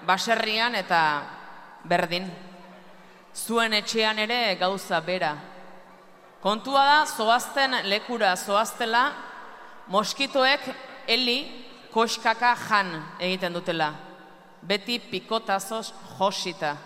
baserrian 0.07 0.75
eta 0.75 1.01
berdin. 1.83 2.29
Zuen 3.33 3.73
etxean 3.73 4.19
ere 4.19 4.55
gauza 4.59 4.99
bera. 5.01 5.33
Kontua 6.43 6.83
da, 6.85 6.97
zoazten 7.07 7.79
lekura 7.87 8.35
zoaztela, 8.35 9.03
moskitoek 9.87 10.65
heli 11.07 11.37
koskaka 11.93 12.53
jan 12.67 12.91
egiten 13.19 13.53
dutela. 13.53 13.93
Beti 14.63 14.99
pikotazos 14.99 15.93
josita. 16.17 16.77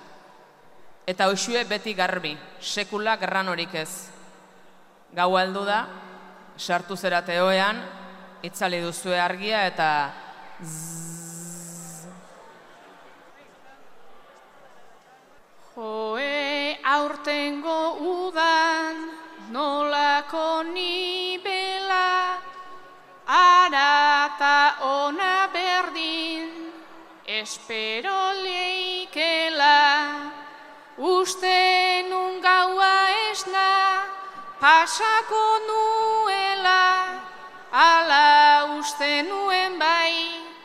Eta 1.08 1.30
usue 1.30 1.64
beti 1.64 1.94
garbi, 1.94 2.34
sekula 2.60 3.16
garran 3.16 3.48
horik 3.48 3.76
ez. 3.76 4.10
Gau 5.16 5.38
aldu 5.38 5.64
da, 5.66 5.86
sartu 6.58 6.98
zerate 6.98 7.38
hoean, 7.40 7.80
itzali 8.44 8.82
duzue 8.82 9.20
argia 9.20 9.66
eta 9.68 9.90
Joe 15.76 16.78
aurtengo 16.84 17.80
udan 18.02 18.96
nolako 19.54 20.64
nibela 20.74 22.38
ara 23.28 24.30
ta 24.40 24.60
ona 24.82 25.48
berdin 25.54 26.67
espero 27.28 28.18
leikela 28.42 29.84
uste 30.98 32.04
nun 32.10 32.42
gaua 32.42 32.96
esna 33.30 33.70
pasako 34.60 35.46
nuela 35.68 36.84
ala 37.72 38.28
uste 38.80 39.24
nuen 39.30 39.78
bai 39.78 40.16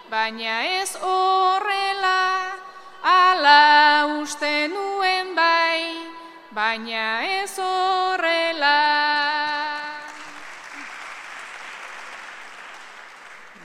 baina 0.09 0.57
ez 0.81 0.97
horrela 1.03 2.63
ala 3.03 4.21
uste 4.23 4.69
nuen 4.69 5.35
bai, 5.35 5.83
baina 6.55 7.07
ez 7.27 7.59
horrela. 7.59 8.79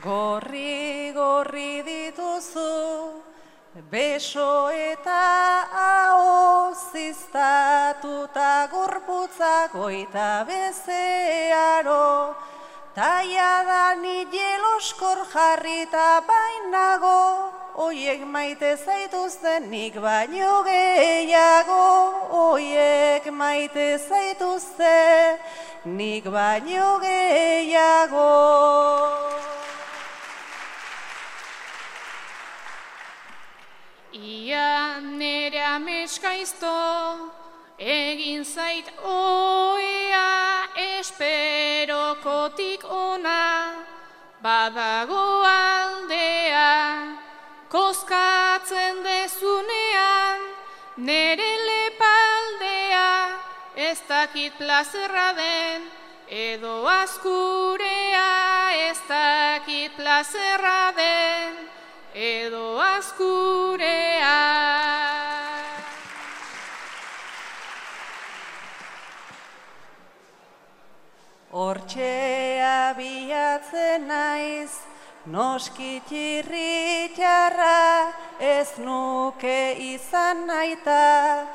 Gorri, 0.02 1.12
gorri 1.14 1.84
dituzu, 1.86 2.77
beso 3.92 4.70
eta 4.70 5.68
hau 5.72 6.74
ziztatuta 6.74 8.68
gorputza 8.72 9.70
goita 9.72 10.46
bezearo, 10.48 12.36
taia 12.96 13.96
ni 14.02 14.26
jeloskor 14.26 15.26
jarrita 15.32 16.22
bainago, 16.26 17.54
oiek 17.76 18.26
maite 18.26 18.76
zaituzten 18.78 19.70
nik 19.70 19.96
baino 20.02 20.64
gehiago, 20.64 21.86
oiek 22.32 23.32
maite 23.32 23.98
zaituzten 23.98 25.38
nik 25.86 26.26
baino 26.26 27.00
gehiago. 27.00 28.34
Ia 34.18 34.87
nere 35.02 35.62
ameskaizto, 35.62 36.74
egin 37.78 38.44
zait 38.46 38.90
oea 39.04 40.28
esperokotik 40.98 42.84
ona, 42.90 43.74
badago 44.42 45.44
aldea, 45.46 46.74
koskatzen 47.70 49.04
dezunean, 49.06 50.40
nere 50.98 51.52
lepaldea, 51.70 53.10
ez 53.76 54.00
dakit 54.10 54.58
plazerra 54.58 55.34
den, 55.38 55.88
edo 56.30 56.88
askurea, 56.88 58.30
ez 58.90 59.00
dakit 59.08 59.96
plazerra 59.96 60.92
den, 60.98 61.77
edo 62.18 62.82
askurea. 62.82 64.38
Hortxe 71.52 72.62
abiatzen 72.66 74.08
naiz, 74.10 74.74
noski 75.30 76.02
txirritxarra, 76.10 77.78
ez 78.42 78.74
nuke 78.82 79.78
izan 79.94 80.46
naita, 80.50 81.46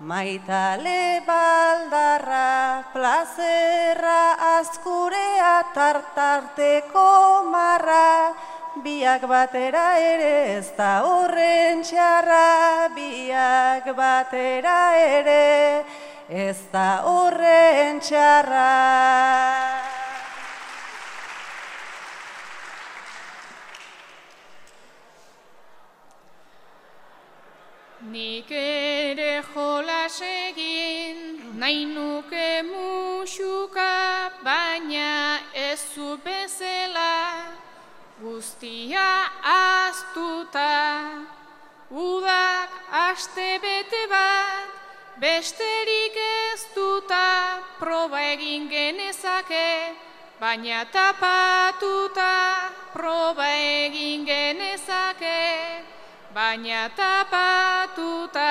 maitale 0.00 1.20
baldarra, 1.28 2.88
plazerra 2.92 4.20
azkurea 4.56 5.54
tartarteko 5.76 7.08
marra, 7.52 8.34
biak 8.84 9.22
batera 9.28 9.86
ere 9.98 10.58
ez 10.58 10.68
da 10.76 11.00
horren 11.06 11.82
txarra, 11.82 12.88
biak 12.94 13.88
batera 13.96 14.78
ere 15.00 15.84
ez 16.28 16.58
da 16.72 17.02
horren 17.08 18.00
txarra. 18.00 18.70
Nik 28.06 28.50
ere 28.50 29.42
jolas 29.52 30.20
egin, 30.22 31.56
nahi 31.58 31.84
nuke 31.90 32.62
musuka, 32.62 34.30
baina 34.44 35.40
ez 35.52 35.80
zu 35.94 36.16
bezala, 36.24 37.65
guztia 38.20 39.28
aztuta. 39.42 40.72
Udak 41.90 42.70
aste 42.90 43.58
bete 43.62 44.06
bat, 44.10 44.70
besterik 45.20 46.16
ez 46.16 46.66
duta, 46.74 47.62
proba 47.78 48.18
egin 48.32 48.68
genezake, 48.68 49.94
baina 50.40 50.84
tapatuta, 50.90 52.72
proba 52.92 53.46
egin 53.46 54.24
genezake, 54.26 55.84
baina 56.34 56.88
tapatuta. 56.96 58.50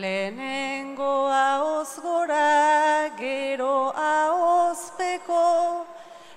Lehenengo 0.00 1.28
ahoz 1.28 2.00
gora, 2.00 3.12
gero 3.18 3.92
ahozpeko, 3.92 5.84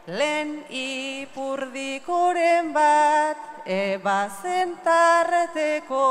lehen 0.08 0.66
ipurdikoren 0.68 2.74
bat, 2.76 3.38
eba 3.64 4.28
zentarreteko, 4.42 6.04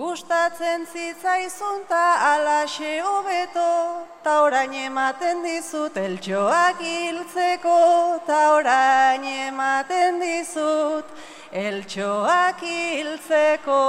gustatzen 0.00 0.86
zitzaizun 0.90 1.86
ta 1.86 2.32
alaxe 2.32 2.92
hobeto, 3.06 3.70
ta 4.24 4.42
orain 4.42 4.74
ematen 4.74 5.46
dizut 5.46 5.96
eltxoak 5.96 6.82
hiltzeko, 6.82 7.78
ta 8.26 8.42
orain 8.58 9.22
ematen 9.46 10.18
dizut 10.26 11.06
eltxoak 11.52 12.58
hiltzeko. 12.66 13.82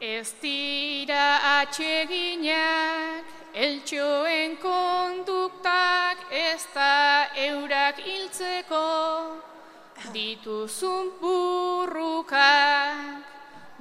Ez 0.00 0.32
dira 0.40 1.60
atxeginak, 1.60 3.24
eltxoen 3.52 4.56
konduktak, 4.56 6.16
ez 6.32 6.64
da 6.72 7.28
eurak 7.36 8.00
hiltzeko, 8.00 9.36
dituzun 10.14 11.12
burrukak, 11.20 12.96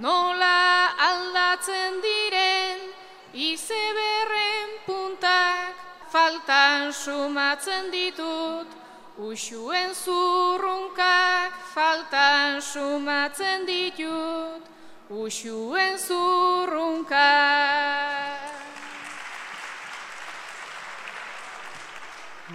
nola 0.04 0.92
aldatzen 1.08 2.04
diren, 2.04 2.92
izeberren 3.32 4.70
puntak, 4.86 5.72
faltan 6.12 6.92
sumatzen 6.92 7.92
ditut, 7.96 8.68
usuen 9.16 9.96
zurrunkak, 9.96 11.56
faltan 11.72 12.60
sumatzen 12.60 13.64
ditut, 13.64 14.68
usuen 15.10 15.98
zurrunka. 15.98 17.18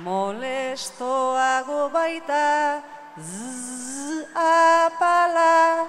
Molestoago 0.05 1.89
baita, 1.91 2.83
zzz 3.19 4.27
apala, 4.35 5.87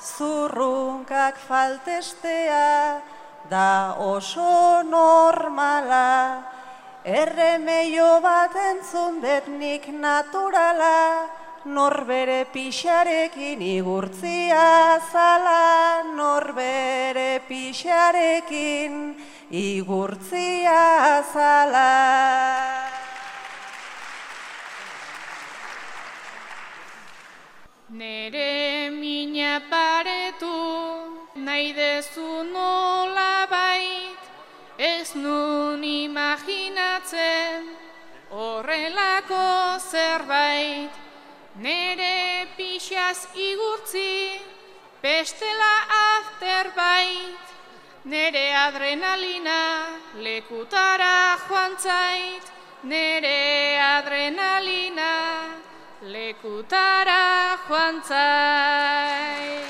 zurrunkak 0.00 1.36
faltestea, 1.36 3.00
da 3.50 3.96
oso 3.98 4.82
normala. 4.82 6.44
Erremeio 7.04 8.20
bat 8.20 8.56
entzun 8.56 9.20
det 9.20 9.48
nik 9.48 9.88
naturala, 9.88 11.28
norbere 11.66 12.46
pixarekin 12.52 13.60
igurtzia 13.60 15.00
zala, 15.10 16.02
norbere 16.14 17.40
pixarekin 17.48 19.16
igurtzia 19.50 21.22
zala. 21.32 21.90
Nere 27.90 28.90
mina 28.90 29.60
paretu, 29.70 30.54
nahi 31.34 31.72
dezu 31.72 32.44
nola 32.52 33.46
bait, 33.50 34.22
ez 34.78 35.14
nun 35.14 35.82
imaginatzen, 35.82 37.74
horrelako 38.30 39.78
zerbait. 39.90 41.05
Nere 41.58 42.46
pixaz 42.54 43.28
igurtzi, 43.32 44.38
bestela 45.02 45.74
afterbait, 45.98 47.54
nere 48.04 48.52
adrenalina 48.52 49.86
lekutara 50.20 51.38
joan 51.48 51.72
zait, 51.80 52.44
nere 52.84 53.78
adrenalina 53.80 55.14
lekutara 56.02 57.56
joan 57.66 58.02
zait. 58.04 59.66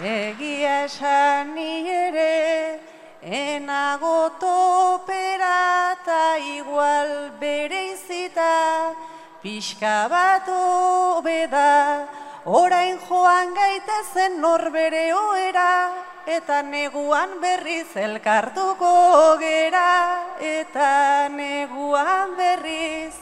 Egia 0.00 0.84
esan 0.84 1.54
ni 1.56 1.90
ere, 1.90 2.89
enago 3.22 4.30
topera 4.40 5.96
ta 6.04 6.38
igual 6.38 7.32
bere 7.38 7.92
izita, 7.92 8.94
pixka 9.42 10.08
bat 10.08 10.48
obeda, 10.48 12.08
orain 12.44 12.98
joan 13.08 13.52
gaitezen 13.54 14.40
norbere 14.40 15.12
oera, 15.12 15.92
eta 16.26 16.62
neguan 16.62 17.40
berriz 17.40 17.94
elkartuko 17.96 19.36
gera, 19.38 20.36
eta 20.40 21.28
neguan 21.28 22.36
berriz 22.36 23.14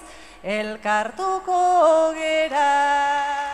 elkartuko 0.42 2.14
gera. 2.14 3.47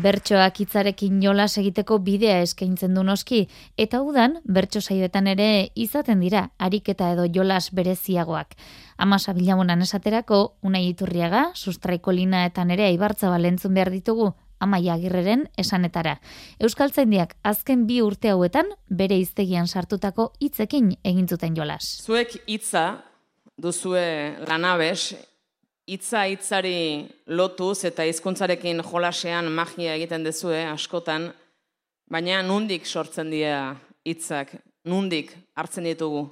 Bertsoak 0.00 0.62
hitzarekin 0.62 1.18
jolas 1.20 1.58
egiteko 1.60 1.98
bidea 2.00 2.38
eskaintzen 2.40 2.94
du 2.96 3.02
noski, 3.04 3.40
eta 3.76 3.98
udan 4.00 4.38
bertso 4.44 4.80
saioetan 4.80 5.26
ere 5.28 5.48
izaten 5.74 6.22
dira 6.24 6.46
ariketa 6.58 7.10
edo 7.12 7.26
jolas 7.28 7.74
bereziagoak. 7.76 8.54
Amasa 8.96 9.34
bilamunan 9.36 9.82
esaterako, 9.84 10.54
unai 10.62 10.86
iturriaga, 10.88 11.50
sustraiko 11.54 12.14
lina 12.16 12.46
eta 12.48 12.64
nere 12.64 12.86
aibartza 12.86 13.28
balentzun 13.28 13.76
behar 13.76 13.90
ditugu, 13.92 14.30
amaia 14.58 14.94
agirreren 14.94 15.48
esanetara. 15.60 16.16
Euskaltzaindiak 16.60 17.36
azken 17.44 17.84
bi 17.90 18.00
urte 18.00 18.32
hauetan 18.32 18.72
bere 18.88 19.18
iztegian 19.20 19.68
sartutako 19.68 20.32
hitzekin 20.40 20.94
egin 21.04 21.26
jolas. 21.56 22.00
Zuek 22.06 22.40
hitza 22.46 23.02
duzue 23.58 24.36
lanabes, 24.48 25.14
hitza 25.90 26.22
hitzari 26.30 27.08
lotuz 27.26 27.82
eta 27.88 28.04
hizkuntzarekin 28.06 28.82
jolasean 28.86 29.48
magia 29.50 29.96
egiten 29.98 30.22
dezue 30.22 30.62
askotan, 30.70 31.30
baina 32.10 32.42
nundik 32.46 32.86
sortzen 32.86 33.30
dira 33.32 33.74
hitzak, 34.06 34.54
nundik 34.86 35.32
hartzen 35.58 35.88
ditugu. 35.90 36.28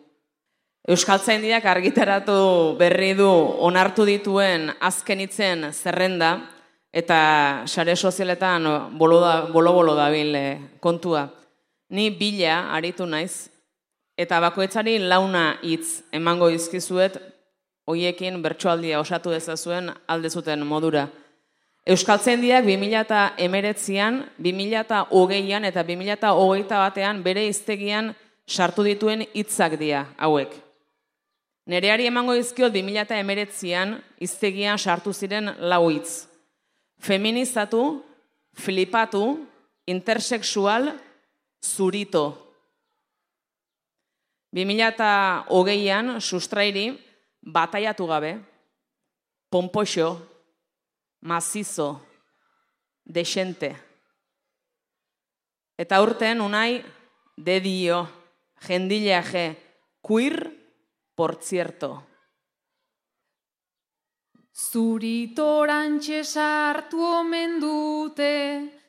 Euskaltzaindiak 0.89 1.67
argitaratu 1.69 2.39
berri 2.79 3.11
du 3.19 3.29
onartu 3.67 4.07
dituen 4.09 4.71
azken 4.81 5.25
hitzen 5.27 5.67
zerrenda 5.73 6.31
eta 6.95 7.19
sare 7.67 7.97
sozialetan 7.97 8.65
bolo-bolo 8.97 9.97
dabil 9.99 10.35
eh, 10.39 10.61
kontua. 10.81 11.27
Ni 11.91 12.09
bila 12.11 12.71
aritu 12.77 13.05
naiz 13.07 13.49
eta 14.17 14.41
bakoetzari 14.41 14.97
launa 15.03 15.59
hitz 15.63 16.05
emango 16.13 16.49
dizkizuet 16.55 17.19
hoiekin 17.89 18.43
bertsoaldia 18.45 19.01
osatu 19.01 19.33
dezazuen 19.33 19.91
alde 20.07 20.31
zuten 20.31 20.65
modura. 20.67 21.09
Euskaltzendiak 21.89 22.67
2019an, 22.69 24.19
2020an 24.45 25.69
eta 25.71 25.85
2021 25.89 26.69
batean 26.69 27.23
bere 27.25 27.47
iztegian 27.49 28.13
sartu 28.45 28.85
dituen 28.85 29.25
hitzak 29.33 29.79
dira 29.81 30.05
hauek. 30.19 30.53
Nereari 31.69 32.09
emango 32.09 32.37
dizkiot 32.37 32.73
2019an 32.77 33.97
iztegian 34.25 34.79
sartu 34.79 35.13
ziren 35.13 35.55
lau 35.61 35.89
hitz. 35.89 36.27
Feminizatu, 37.01 38.03
flipatu, 38.53 39.25
intersexual, 39.89 40.93
zurito. 41.65 42.27
2020an 44.57 46.21
sustrairi 46.21 46.89
bataiatu 47.49 48.07
gabe, 48.07 48.33
pompoxo, 49.49 50.09
mazizo, 51.21 52.01
desente. 53.05 53.73
Eta 55.79 56.01
urten 56.03 56.43
unai, 56.45 56.83
dedio, 57.37 58.05
jendileaje, 58.61 59.57
queer, 60.03 60.39
por 61.15 61.37
cierto. 61.41 62.03
Zuritorantxe 64.53 66.25
sartu 66.25 67.01
omen 67.01 67.61
dute, 67.63 68.35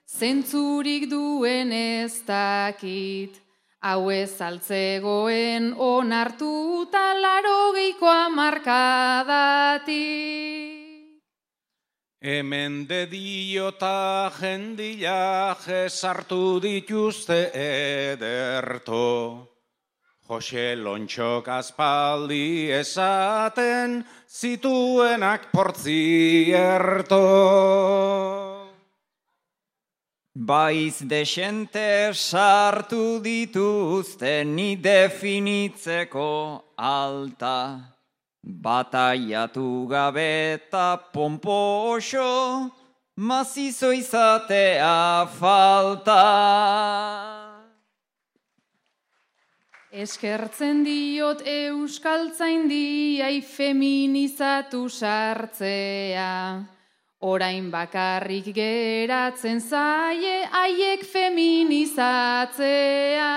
zentzurik 0.10 1.06
duen 1.10 1.72
ez 1.72 2.26
dakit. 2.26 3.49
Hau 3.80 4.10
ez 4.12 4.42
altzegoen 4.44 5.70
onartu 5.80 6.86
talaro 6.92 7.72
geikoa 7.72 8.28
markadati. 8.28 10.04
Hemen 12.20 12.84
dedio 12.90 13.70
eta 13.72 14.32
jendila 14.36 15.56
jesartu 15.64 16.60
dituzte 16.60 17.40
ederto. 17.56 19.48
Jose 20.28 20.76
lontxok 20.76 21.48
azpaldi 21.48 22.68
esaten 22.76 24.04
zituenak 24.28 25.52
portzierto. 25.56 27.24
Baiz 30.40 31.02
desente 31.04 32.14
sartu 32.14 33.20
dituzte 33.20 34.46
ni 34.46 34.78
definitzeko 34.78 36.64
alta. 36.78 37.92
Bataiatu 38.40 39.86
gabe 39.90 40.54
eta 40.54 40.96
pomposo, 41.12 42.72
mazizo 43.18 43.92
izatea 43.92 45.28
falta. 45.28 46.24
Eskertzen 49.92 50.86
diot 50.88 51.44
euskaltzaindiai 51.44 53.42
feminizatu 53.44 54.88
sartzea. 54.88 56.79
Orain 57.20 57.68
bakarrik 57.68 58.46
geratzen 58.56 59.60
zaie 59.60 60.48
haiek 60.48 61.04
feminizatzea. 61.04 63.28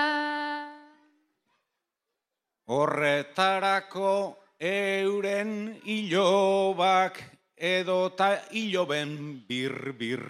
Horretarako 2.63 4.39
euren 4.63 5.75
ilobak 5.83 7.19
edota 7.59 8.47
iloben 8.55 9.43
bir-bir. 9.49 10.23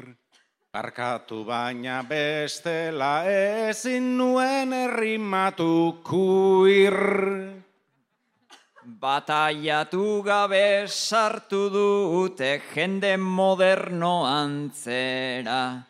Barkatu 0.73 1.45
baina 1.45 2.01
bestela 2.09 3.21
ezin 3.29 4.17
nuen 4.17 4.73
errimatu 4.73 6.01
kuir. 6.01 6.97
Bataiatu 8.85 10.23
gabe 10.23 10.87
sartu 10.87 11.69
dute 11.71 12.61
jende 12.73 13.17
moderno 13.17 14.25
antzera. 14.27 15.85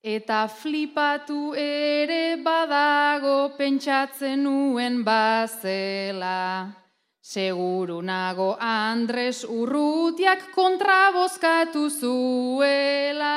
Eta 0.03 0.47
flipatu 0.47 1.55
ere 1.57 2.37
badago 2.43 3.57
pentsatzen 3.57 4.43
nuen 4.43 5.03
bazela. 5.03 6.86
Seguru 7.27 7.99
nago 7.99 8.53
Andres 8.55 9.43
Urrutiak 9.43 10.45
kontrabozkatu 10.55 11.89
zuela. 11.91 13.33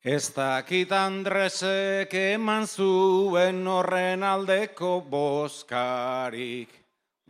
Ez 0.00 0.32
dakit 0.32 0.88
Andresek 0.96 2.16
eman 2.16 2.64
zuen 2.64 3.60
horren 3.68 4.24
aldeko 4.24 4.94
bozkarik, 5.12 6.72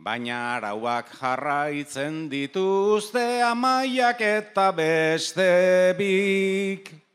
baina 0.07 0.39
arauak 0.55 1.11
jarraitzen 1.19 2.29
dituzte 2.31 3.27
amaiak 3.43 4.23
eta 4.23 4.71
beste 4.71 5.51
bik. 5.99 7.08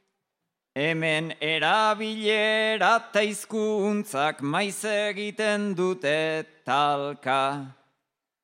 Hemen 0.75 1.29
erabilera 1.39 2.97
eta 2.99 3.21
izkuntzak 3.23 4.41
maiz 4.43 4.83
egiten 4.91 5.71
dute 5.79 6.43
talka. 6.67 7.63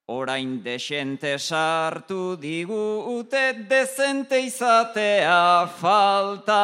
Orain 0.07 0.63
desente 0.63 1.39
sartu 1.39 2.37
digute 2.39 3.67
dezente 3.67 4.39
izatea 4.47 5.67
falta. 5.83 6.63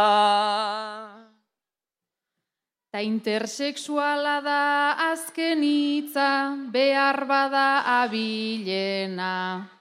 Ta 2.92 3.02
intersexuala 3.02 4.38
da 4.46 4.62
azken 5.10 5.66
hitza 5.66 6.54
behar 6.70 7.26
bada 7.26 7.82
abilena. 8.06 9.75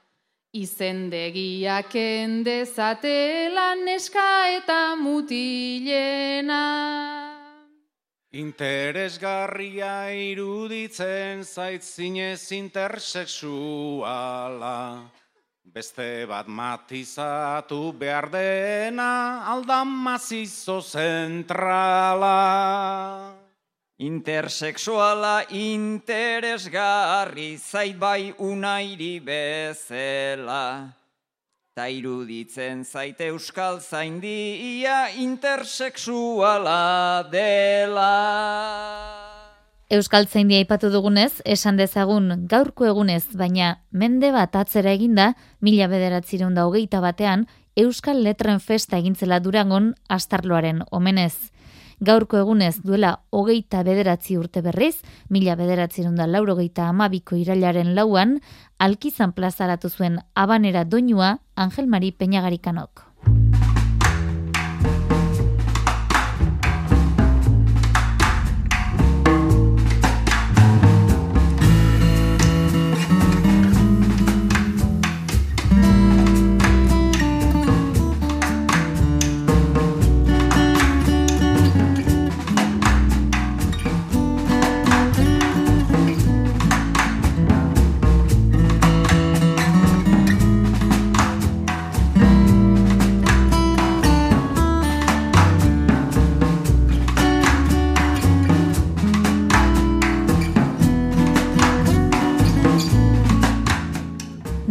Izendegiak 0.55 1.91
endezatela 1.99 3.75
neska 3.75 4.55
eta 4.55 4.95
mutilena. 4.95 6.63
Interesgarria 8.31 10.15
iruditzen 10.15 11.43
zait 11.43 11.83
zinez 11.83 12.55
intersexuala. 12.55 15.11
Beste 15.75 16.23
bat 16.29 16.47
matizatu 16.47 17.91
behar 17.91 18.29
dena 18.31 19.43
aldan 19.51 19.91
mazizo 20.07 20.79
zentrala. 20.79 22.39
Intersexuala 23.95 25.45
interesgarri 25.55 27.55
zait 27.55 27.95
bai 27.95 28.33
unairi 28.43 29.21
bezela. 29.23 30.91
Ta 31.71 31.87
iruditzen 31.87 32.83
zaite 32.83 33.29
euskal 33.31 33.79
zaindia 33.79 35.15
intersexuala 35.15 37.23
dela. 37.31 38.11
Euskal 39.87 40.27
Zaindia 40.27 40.59
aipatu 40.59 40.89
dugunez, 40.91 41.39
esan 41.45 41.77
dezagun 41.77 42.47
gaurko 42.51 42.89
egunez, 42.89 43.29
baina 43.31 43.77
mende 43.91 44.33
bat 44.33 44.55
atzera 44.59 44.91
eginda, 44.91 45.35
mila 45.61 45.87
bederatzireun 45.87 46.57
hogeita 46.57 46.99
batean, 46.99 47.47
Euskal 47.77 48.23
Letren 48.23 48.59
Festa 48.59 48.97
egintzela 48.97 49.39
durangon 49.39 49.93
astarloaren 50.09 50.83
omenez. 50.91 51.54
Gaurko 52.01 52.37
egunez 52.37 52.81
duela 52.83 53.21
hogeita 53.31 53.83
bederatzi 53.87 54.35
urte 54.37 54.61
berriz, 54.61 54.97
mila 55.29 55.55
bederatzireun 55.55 56.15
da 56.19 56.27
laurogeita 56.27 56.89
amabiko 56.91 57.39
irailaren 57.39 57.95
lauan, 57.95 58.39
alkizan 58.79 59.31
plazaratu 59.31 59.89
zuen 59.89 60.19
abanera 60.35 60.83
doinua 60.83 61.37
Angel 61.55 61.87
Mari 61.87 62.11
Peñagarikanok. 62.11 63.04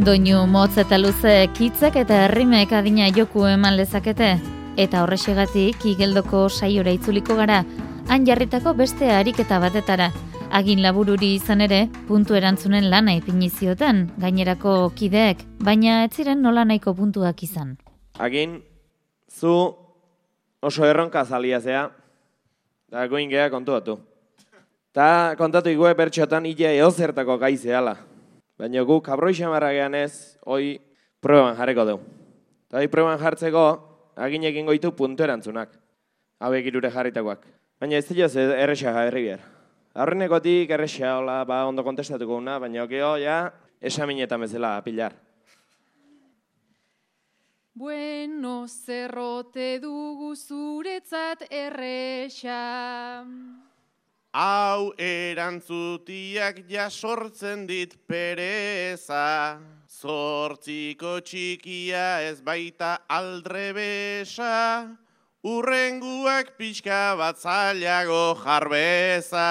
Doinu 0.05 0.43
motz 0.45 0.75
eta 0.77 0.99
luze 1.01 1.31
kitzek 1.57 1.95
eta 1.97 2.17
herrimek 2.27 2.75
adina 2.77 3.07
joku 3.09 3.47
eman 3.49 3.79
lezakete. 3.79 4.35
Eta 4.77 5.01
horrexegatik 5.01 5.87
igeldoko 5.89 6.43
saiora 6.51 6.93
itzuliko 6.93 7.39
gara, 7.39 7.63
han 8.13 8.27
jarritako 8.29 8.75
beste 8.77 9.09
ariketa 9.09 9.63
batetara. 9.63 10.11
Agin 10.53 10.85
labururi 10.85 11.33
izan 11.39 11.65
ere, 11.65 11.87
puntu 12.05 12.37
erantzunen 12.37 12.91
lana 12.93 13.17
ipinizioten, 13.17 14.11
gainerako 14.21 14.93
kideek, 14.93 15.41
baina 15.65 16.03
ez 16.05 16.13
ziren 16.13 16.45
nola 16.45 16.69
nahiko 16.69 16.93
puntuak 16.93 17.41
izan. 17.49 17.79
Agin, 18.21 18.61
zu 19.33 19.57
oso 20.61 20.85
erronka 20.85 21.25
zalia 21.25 21.63
zea, 21.65 21.89
da 22.93 23.09
goin 23.09 23.33
geha 23.33 23.49
kontuatu. 23.49 24.03
Ta 24.93 25.33
kontatu 25.39 25.73
igue 25.73 25.95
bertxotan 25.97 26.45
illa 26.45 26.77
eozertako 26.85 27.39
gai 27.39 27.57
zehala. 27.57 28.03
Baina 28.59 28.85
gu 28.87 29.01
kabroixan 29.03 29.51
barra 29.51 29.73
gehan 29.75 29.95
ez, 29.99 30.37
hoi 30.47 30.79
proban 31.21 31.57
jarreko 31.59 31.85
dugu. 31.89 32.05
Eta 32.69 32.79
hoi 32.79 32.89
proban 32.93 33.19
jartzeko, 33.19 33.65
agin 34.15 34.47
egin 34.47 34.67
goitu 34.71 34.93
puntu 34.95 35.27
erantzunak. 35.27 35.75
Hauek 36.39 36.71
irure 36.71 36.91
jarritakoak. 36.91 37.43
Baina 37.81 37.99
ez 37.99 38.07
dira 38.09 38.29
erresa 38.55 38.95
jarri 38.95 39.27
behar. 39.27 39.43
Aurrenekotik 39.95 40.71
erresa, 40.75 41.17
hola, 41.19 41.45
ba, 41.47 41.65
ondo 41.67 41.85
kontestatuko 41.87 42.39
una, 42.39 42.59
baina 42.59 42.83
okeo, 42.83 43.15
ja, 43.23 43.53
esaminetan 43.81 44.41
bezala 44.43 44.81
pilar. 44.83 45.15
Bueno, 47.75 48.67
zerrote 48.69 49.81
dugu 49.83 50.35
zuretzat 50.37 51.43
erresa. 51.51 52.59
Hau 54.35 54.91
erantzutiak 54.99 56.65
jasortzen 56.67 57.69
dit 57.69 57.93
pereza, 58.11 59.61
zortziko 59.87 61.21
txikia 61.23 62.19
ez 62.27 62.41
baita 62.43 62.97
aldrebesa, 63.07 64.91
urrenguak 65.47 66.57
pixka 66.59 67.15
bat 67.15 67.39
zailago 67.39 68.35
jarbeza. 68.43 69.47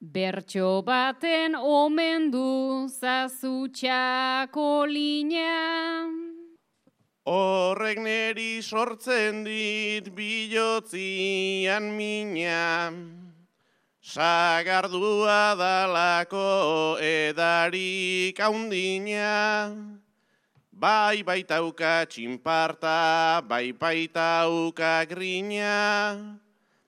Bertxo 0.00 0.82
baten 0.84 1.56
omen 1.56 2.28
du 2.34 2.84
zazutxako 3.00 4.84
linea. 4.92 6.29
Horrek 7.28 7.98
neri 8.00 8.62
sortzen 8.64 9.44
dit 9.44 10.08
bilotzian 10.16 11.92
mina, 11.92 12.88
sagardua 14.00 15.52
dalako 15.52 16.96
edarik 16.96 18.40
haundina, 18.40 19.68
bai 20.72 21.20
baitauka 21.20 22.08
txinparta, 22.08 23.44
bai 23.44 23.76
baitauka 23.76 25.04
grina, 25.04 26.16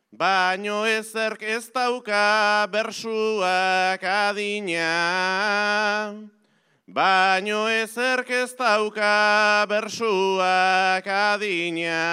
baino 0.08 0.86
ezerk 0.88 1.42
ez 1.44 1.68
dauka 1.68 2.64
bersuak 2.72 4.00
adina. 4.00 4.88
Baino 6.92 7.70
ezerk 7.72 8.28
ez 8.36 8.50
dauka 8.52 9.64
bersuak 9.64 11.06
adina. 11.08 12.04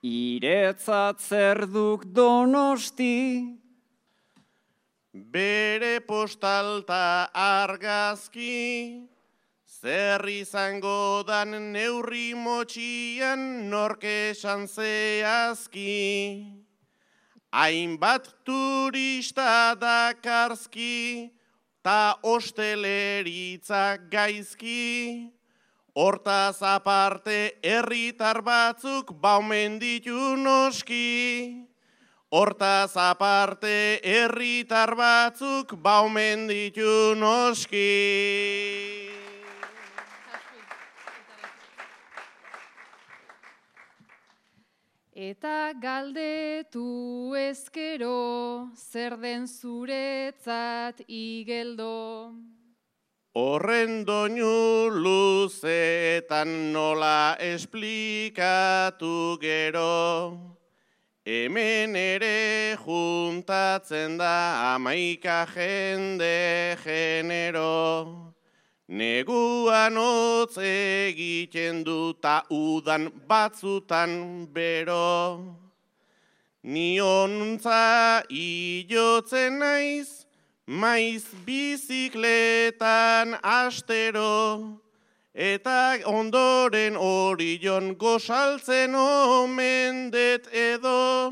Iretzat 0.00 1.20
zer 1.20 1.66
duk 1.68 2.08
donosti, 2.16 3.60
Bere 5.12 5.98
postalta 6.06 7.28
argazki, 7.34 9.10
zer 9.66 10.22
izango 10.30 11.26
dan 11.26 11.50
neurri 11.74 12.30
motxian 12.32 13.68
nork 13.68 14.06
esan 14.06 14.68
zehazki. 14.70 16.69
Hainbat 17.52 18.28
turista 18.46 19.74
dakarzki, 19.74 21.32
ta 21.82 22.14
osteleritza 22.22 23.98
gaizki, 24.10 25.32
hortaz 25.94 26.62
aparte 26.62 27.58
herritar 27.62 28.38
batzuk 28.46 29.10
baumen 29.20 29.80
ditu 29.80 30.36
noski. 30.38 31.66
Hortaz 32.30 32.94
aparte 32.94 33.98
herritar 34.04 34.94
batzuk 34.94 35.74
baumen 35.82 36.46
ditu 36.46 37.16
noski. 37.18 37.90
Eta 45.20 45.76
galdetu 45.76 47.36
ezkero, 47.36 48.72
zer 48.72 49.18
den 49.20 49.44
zuretzat 49.44 51.02
igeldo. 51.04 52.32
Horren 53.36 54.00
doinu 54.08 54.88
luzetan 54.88 56.72
nola 56.72 57.36
esplikatu 57.36 59.36
gero, 59.44 60.56
hemen 61.28 62.00
ere 62.00 62.80
juntatzen 62.80 64.16
da 64.16 64.72
amaika 64.72 65.44
jende 65.52 66.80
genero. 66.80 68.39
Neguan 68.90 69.94
hotz 69.94 70.56
egiten 70.58 71.84
duta 71.86 72.42
udan 72.50 73.06
batzutan 73.28 74.50
bero. 74.50 75.38
Niontza 76.66 78.24
iotzen 78.26 79.60
naiz, 79.62 80.26
maiz 80.66 81.22
bizikletan 81.46 83.38
astero. 83.46 84.82
Eta 85.34 86.02
ondoren 86.10 86.96
orion 86.98 87.94
gozaltzen 87.94 88.98
omendet 88.98 90.50
edo. 90.50 91.30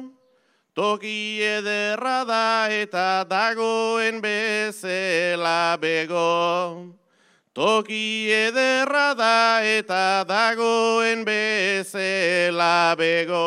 Toki 0.79 1.43
ederra 1.43 2.23
da 2.23 2.71
eta 2.71 3.27
dagoen 3.27 4.23
bezela 4.23 5.77
bego. 5.83 6.98
Toki 7.59 8.31
ederra 8.31 9.17
da 9.19 9.59
eta 9.67 10.23
dagoen 10.23 11.25
bezela 11.27 12.95
bego. 12.95 13.39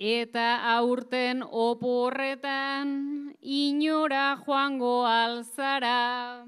Eta 0.00 0.46
aurten 0.72 1.42
oporretan 1.44 2.94
inora 3.42 4.38
joango 4.46 5.04
alzara. 5.04 6.46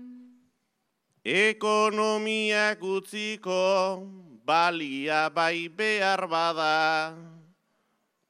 Ekonomiak 1.26 2.80
utziko 2.80 4.01
balia 4.48 5.28
bai 5.28 5.68
behar 5.68 6.24
bada. 6.24 7.39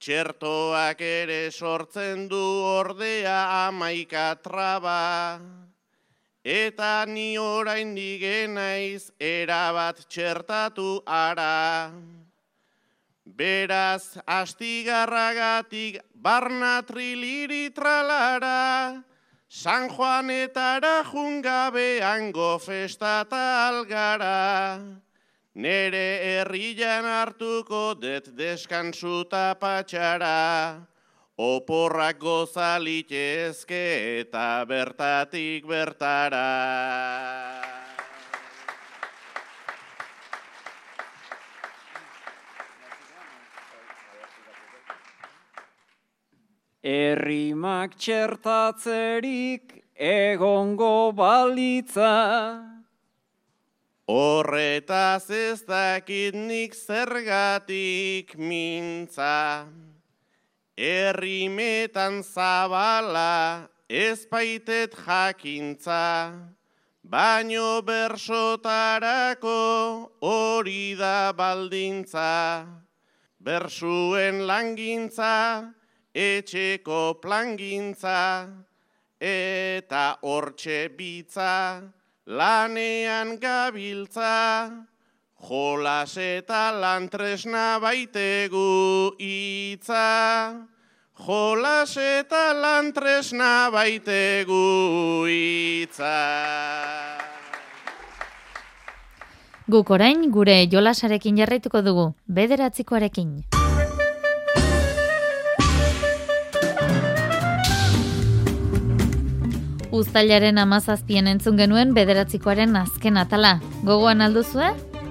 Txertoak 0.01 1.03
ere 1.05 1.51
sortzen 1.53 2.23
du 2.29 2.41
ordea 2.65 3.67
amaika 3.69 4.31
traba. 4.41 5.37
Eta 6.41 7.05
ni 7.05 7.37
orain 7.37 7.93
digenaiz 7.93 9.11
erabat 9.21 10.01
txertatu 10.09 11.03
ara. 11.05 11.93
Beraz, 13.29 14.17
astigarragatik 14.25 16.01
barna 16.15 16.81
triliri 16.89 17.69
tralara, 17.69 19.05
San 19.49 19.91
Juanetara 19.93 21.05
jungabean 21.13 22.33
gofestata 22.33 23.69
algara. 23.69 24.81
Nere 25.55 26.21
herrian 26.23 27.05
hartuko 27.05 27.99
det 27.99 28.31
deskantzuta 28.37 29.57
patxara, 29.59 30.87
Oporrak 31.41 32.19
gozalitezke 32.21 34.21
eta 34.21 34.63
bertatik 34.69 35.65
bertara. 35.67 36.45
Errimak 46.85 47.97
txertatzerik 47.97 49.81
egongo 49.97 51.13
balitza. 51.13 52.70
Horretaz 54.11 55.31
ez 55.31 55.63
dakit 55.63 56.35
nik 56.35 56.75
zergatik 56.75 58.35
mintza. 58.35 59.71
Errimetan 60.75 62.25
zabala 62.27 63.69
ez 63.87 64.27
baitet 64.27 64.97
jakintza. 65.07 66.35
Baino 67.07 67.83
bersotarako 67.87 69.61
hori 70.27 70.97
da 70.99 71.31
baldintza. 71.31 72.67
Bersuen 73.39 74.43
langintza, 74.51 75.71
etxeko 76.15 77.21
plangintza 77.23 78.51
eta 79.21 80.05
hortxe 80.27 80.83
bitza 80.99 81.55
lanean 82.31 83.41
gabiltza 83.43 84.70
jolas 85.49 86.14
eta 86.14 86.70
lantresna 86.70 87.81
baitegu 87.83 89.16
hitza 89.18 90.55
jolas 91.26 91.97
eta 91.99 92.55
lantresna 92.55 93.70
baitegu 93.74 95.26
hitza 95.26 96.14
Guk 99.70 99.91
orain 99.91 100.31
gure 100.35 100.66
jolasarekin 100.70 101.37
jarraituko 101.39 101.83
dugu, 101.83 102.12
bederatzikoarekin. 102.26 103.60
Uztailaren 110.01 110.57
amazazpien 110.57 111.27
entzun 111.29 111.59
genuen 111.61 111.91
bederatzikoaren 111.93 112.73
azken 112.79 113.19
atala. 113.21 113.59
Gogoan 113.85 114.25
alduzue? 114.25 114.71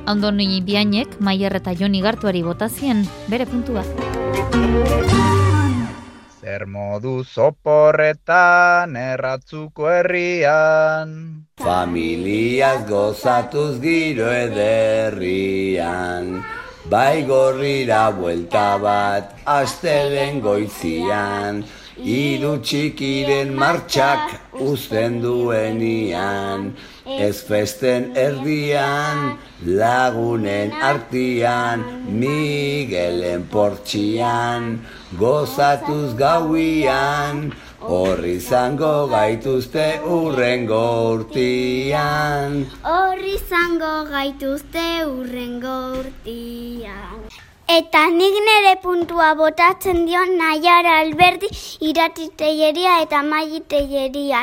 Ondo 0.09 0.31
nini 0.33 0.63
biainek, 0.65 1.19
Maier 1.21 1.53
eta 1.59 1.75
Joni 1.77 2.01
Gartuari 2.01 2.41
botazien, 2.41 3.03
bere 3.29 3.45
puntua. 3.45 3.83
Zer 6.41 6.65
modu 6.65 7.21
zoporretan 7.21 8.97
erratzuko 8.97 9.91
herrian. 9.93 11.13
Familiaz 11.61 12.81
gozatuz 12.89 13.77
giro 13.83 14.31
ederrian. 14.33 16.39
Bai 16.89 17.21
gorrira 17.29 18.07
buelta 18.17 18.71
bat, 18.81 19.37
astelen 19.45 20.41
goizian. 20.41 21.61
Iru 21.99 22.53
txikiren 22.63 23.49
martxak 23.59 24.55
uzten 24.63 25.19
duenian, 25.19 26.69
ez 27.05 27.41
festen 27.43 28.13
erdian, 28.15 29.35
lagunen 29.65 30.71
artian, 30.71 31.83
Miguelen 32.07 33.43
portxian, 33.51 34.79
gozatuz 35.19 36.15
gauian, 36.15 37.51
horri 37.81 38.39
zango 38.39 39.07
gaituzte 39.11 39.99
urrengo 40.07 40.85
urtian. 41.15 42.63
Horri 42.83 43.37
zango 43.49 44.05
gaituzte 44.07 44.87
urrengo 45.03 45.77
urtian. 45.99 47.28
Eta 47.69 48.07
nik 48.09 48.33
nire 48.45 48.71
puntua 48.81 49.35
botatzen 49.37 49.99
dio 50.07 50.23
Naiara 50.25 50.95
Alberdi 51.03 51.49
iratiteieria 51.85 52.95
eta 53.03 53.19
maititeieria. 53.21 54.39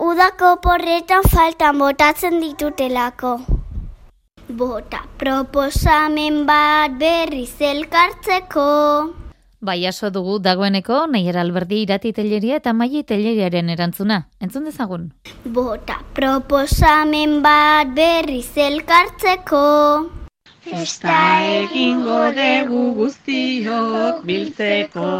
Udako 0.00 0.54
porretan 0.64 1.28
faltan 1.28 1.76
botatzen 1.76 2.40
ditutelako. 2.40 3.34
Bota 4.48 5.02
proposamen 5.20 6.46
bat 6.48 6.96
berriz 6.96 7.52
elkartzeko. 7.60 8.68
Bai 9.60 9.84
aso 9.90 10.08
dugu 10.08 10.38
dagoeneko 10.40 11.04
Naiara 11.12 11.42
Alberdi 11.44 11.82
iratiteieria 11.84 12.62
eta 12.62 12.72
maititeileriaren 12.72 13.68
erantzuna. 13.76 14.22
Entzun 14.40 14.64
dezagun. 14.70 15.10
Bota 15.44 16.00
proposamen 16.16 17.42
bat 17.44 17.92
berriz 17.92 18.48
elkartzeko. 18.56 19.66
Festa 20.70 21.18
egingo 21.50 22.16
dugu 22.36 22.80
guztiok 22.96 24.18
biltzeko, 24.30 25.12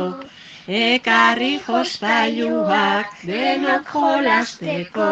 ekarri 0.79 1.53
jostailuak 1.67 3.15
denok 3.31 3.89
jolasteko, 3.93 5.09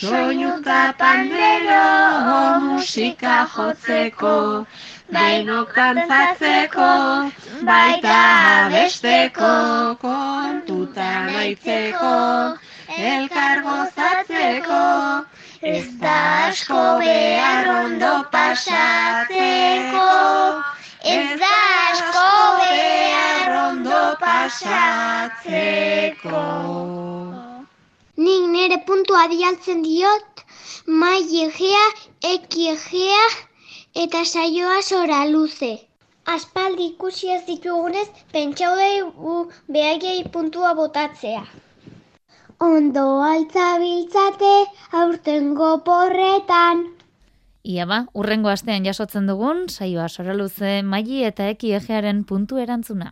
soinuka 0.00 0.80
pandero 1.02 1.84
musika 2.64 3.36
jotzeko, 3.54 4.34
denok 5.14 5.74
dantzatzeko, 5.76 6.90
baita 7.70 8.18
besteko, 8.74 9.52
kontutan 10.02 11.30
aitzeko, 11.44 12.16
elkar 13.12 13.62
gozatzeko, 13.68 14.82
Ez 15.62 15.86
da 16.02 16.12
asko 16.48 16.78
behar 16.98 17.68
ondo 17.72 18.08
pasatzeko, 18.32 20.06
ez 21.12 21.38
da 21.42 21.50
asko 21.90 22.24
behar 22.62 23.52
ondo 23.58 24.00
pasatzeko. 24.24 25.62
Nik 28.26 28.50
nire 28.56 28.78
puntua 28.90 29.22
dialtzen 29.36 29.86
diot, 29.86 30.44
mai 30.86 31.22
egea, 31.46 31.86
eki 32.34 32.68
egea, 32.74 33.24
eta 34.06 34.24
saioa 34.34 34.82
zora 34.82 35.24
luze. 35.30 35.72
Aspaldi 36.38 36.84
ikusi 36.90 37.30
ez 37.38 37.42
ditugunez, 37.46 38.08
pentsau 38.32 38.74
dugu 38.82 39.38
behagei 39.68 40.20
puntua 40.34 40.74
botatzea. 40.74 41.44
Ondo 42.62 43.02
altzabiltzate 43.26 44.50
aurtengo 44.94 45.70
porretan. 45.82 46.84
Ia 47.66 47.86
ba, 47.90 47.96
urrengo 48.14 48.52
astean 48.52 48.86
jasotzen 48.86 49.26
dugun, 49.26 49.64
saioa 49.66 50.06
soraluze 50.06 50.76
maili 50.86 51.24
eta 51.26 51.48
eki 51.56 51.72
egearen 51.80 52.22
puntu 52.28 52.60
erantzuna. 52.62 53.10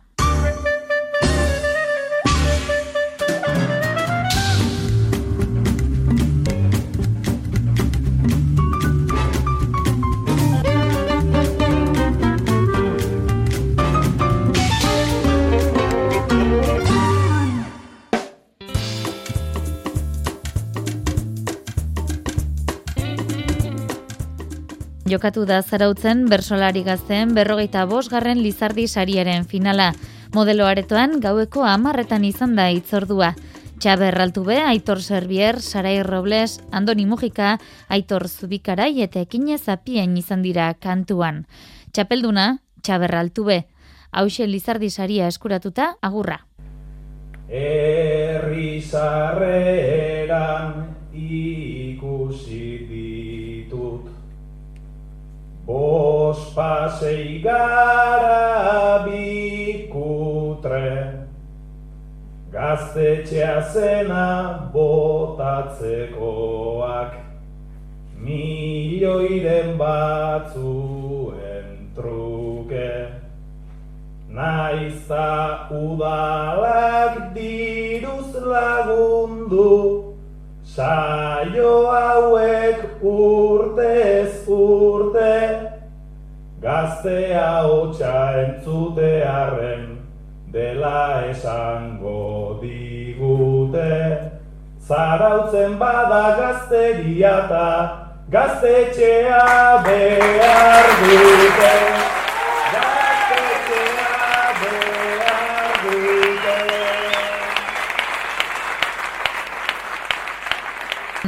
Jokatu 25.11 25.41
da 25.43 25.57
zarautzen 25.59 26.21
bersolari 26.31 26.85
gazteen 26.87 27.33
berrogeita 27.35 27.81
bosgarren 27.83 28.39
Lizardi 28.39 28.85
sariaren 28.87 29.43
finala. 29.43 29.89
Modelo 30.31 30.63
aretoan 30.69 31.17
gaueko 31.19 31.65
amarretan 31.67 32.23
izan 32.23 32.53
da 32.55 32.69
itzordua. 32.71 33.33
Txaber 33.83 34.15
Altube, 34.23 34.61
Aitor 34.63 35.01
Serbier, 35.03 35.59
Sarai 35.59 35.97
Robles, 36.07 36.61
Andoni 36.71 37.03
Mujika, 37.05 37.57
Aitor 37.89 38.29
Zubikarai 38.29 39.01
eta 39.03 39.19
Ekinez 39.19 39.67
Apien 39.67 40.15
izan 40.15 40.45
dira 40.47 40.69
kantuan. 40.79 41.43
Txapelduna, 41.91 42.61
Txaber 42.81 43.15
Altube. 43.19 43.65
Hauxe 44.11 44.47
Lizardi 44.47 44.89
saria 44.89 45.27
eskuratuta, 45.27 45.97
agurra. 46.01 46.45
Herri 47.49 48.79
ikusi 51.11 52.70
Bos 55.71 56.51
pasei 56.53 57.39
gara 57.39 59.07
bikutre 59.07 60.91
Gaztetxea 62.51 63.71
zena 63.71 64.67
botatzekoak 64.73 67.15
Milioiren 68.19 69.77
batzuen 69.79 71.67
truke. 71.95 73.07
Naiza 74.27 75.71
udalak 75.71 77.31
diruz 77.33 78.35
lagundu, 78.35 80.10
saio 80.75 81.91
hauek 81.91 83.03
urtez 83.03 84.47
urte, 84.47 85.33
gaztea 86.63 87.47
hotxa 87.67 88.13
entzutearen 88.43 89.97
dela 90.53 91.25
esango 91.31 92.59
digute. 92.61 93.91
Zarautzen 94.87 95.75
bada 95.81 96.23
gazteria 96.39 97.35
eta 97.45 97.67
gaztetxea 98.31 99.43
behar 99.89 100.89
dute. 101.03 102.10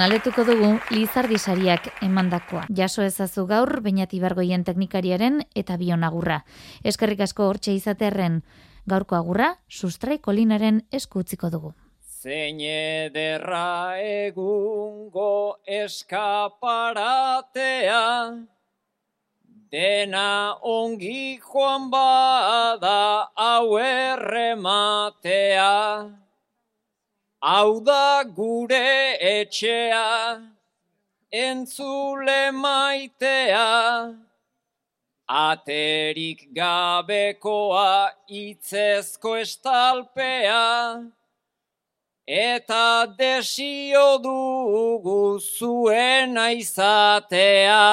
Naletuko 0.04 0.43
dugu 0.43 0.68
Lizardi 0.91 1.38
sariak 1.39 1.86
emandakoa. 2.04 2.68
Jaso 2.76 3.08
ezazu 3.08 3.47
gaur 3.47 3.80
Beñat 3.86 4.12
Ibargoien 4.12 4.68
teknikariaren 4.68 5.47
eta 5.56 5.80
bionagurra. 5.80 6.43
Eskerrik 6.84 7.24
asko 7.24 7.47
hortxe 7.47 7.72
izatearren 7.72 8.43
gaurko 8.84 9.16
agurra 9.16 9.64
sustrai 9.70 10.20
kolinaren 10.26 10.82
eskutziko 10.91 11.47
dugu. 11.54 11.72
Zein 12.04 12.60
ederra 12.60 13.95
egungo 14.04 15.64
eskaparatea 15.64 18.04
Dena 19.72 20.60
ongi 20.74 21.39
joan 21.39 21.88
bada 21.95 23.32
hau 23.39 23.80
errematea 23.80 25.72
Hau 27.46 27.82
da 27.82 28.24
gure 28.24 29.18
etxea, 29.20 30.39
entzule 31.30 32.52
maitea, 32.56 34.16
aterik 35.28 36.46
gabekoa 36.56 38.14
itzezko 38.30 39.36
estalpea, 39.41 41.04
eta 42.26 43.12
desio 43.18 44.08
dugu 44.24 45.38
zuena 45.41 46.48
izatea. 46.64 47.84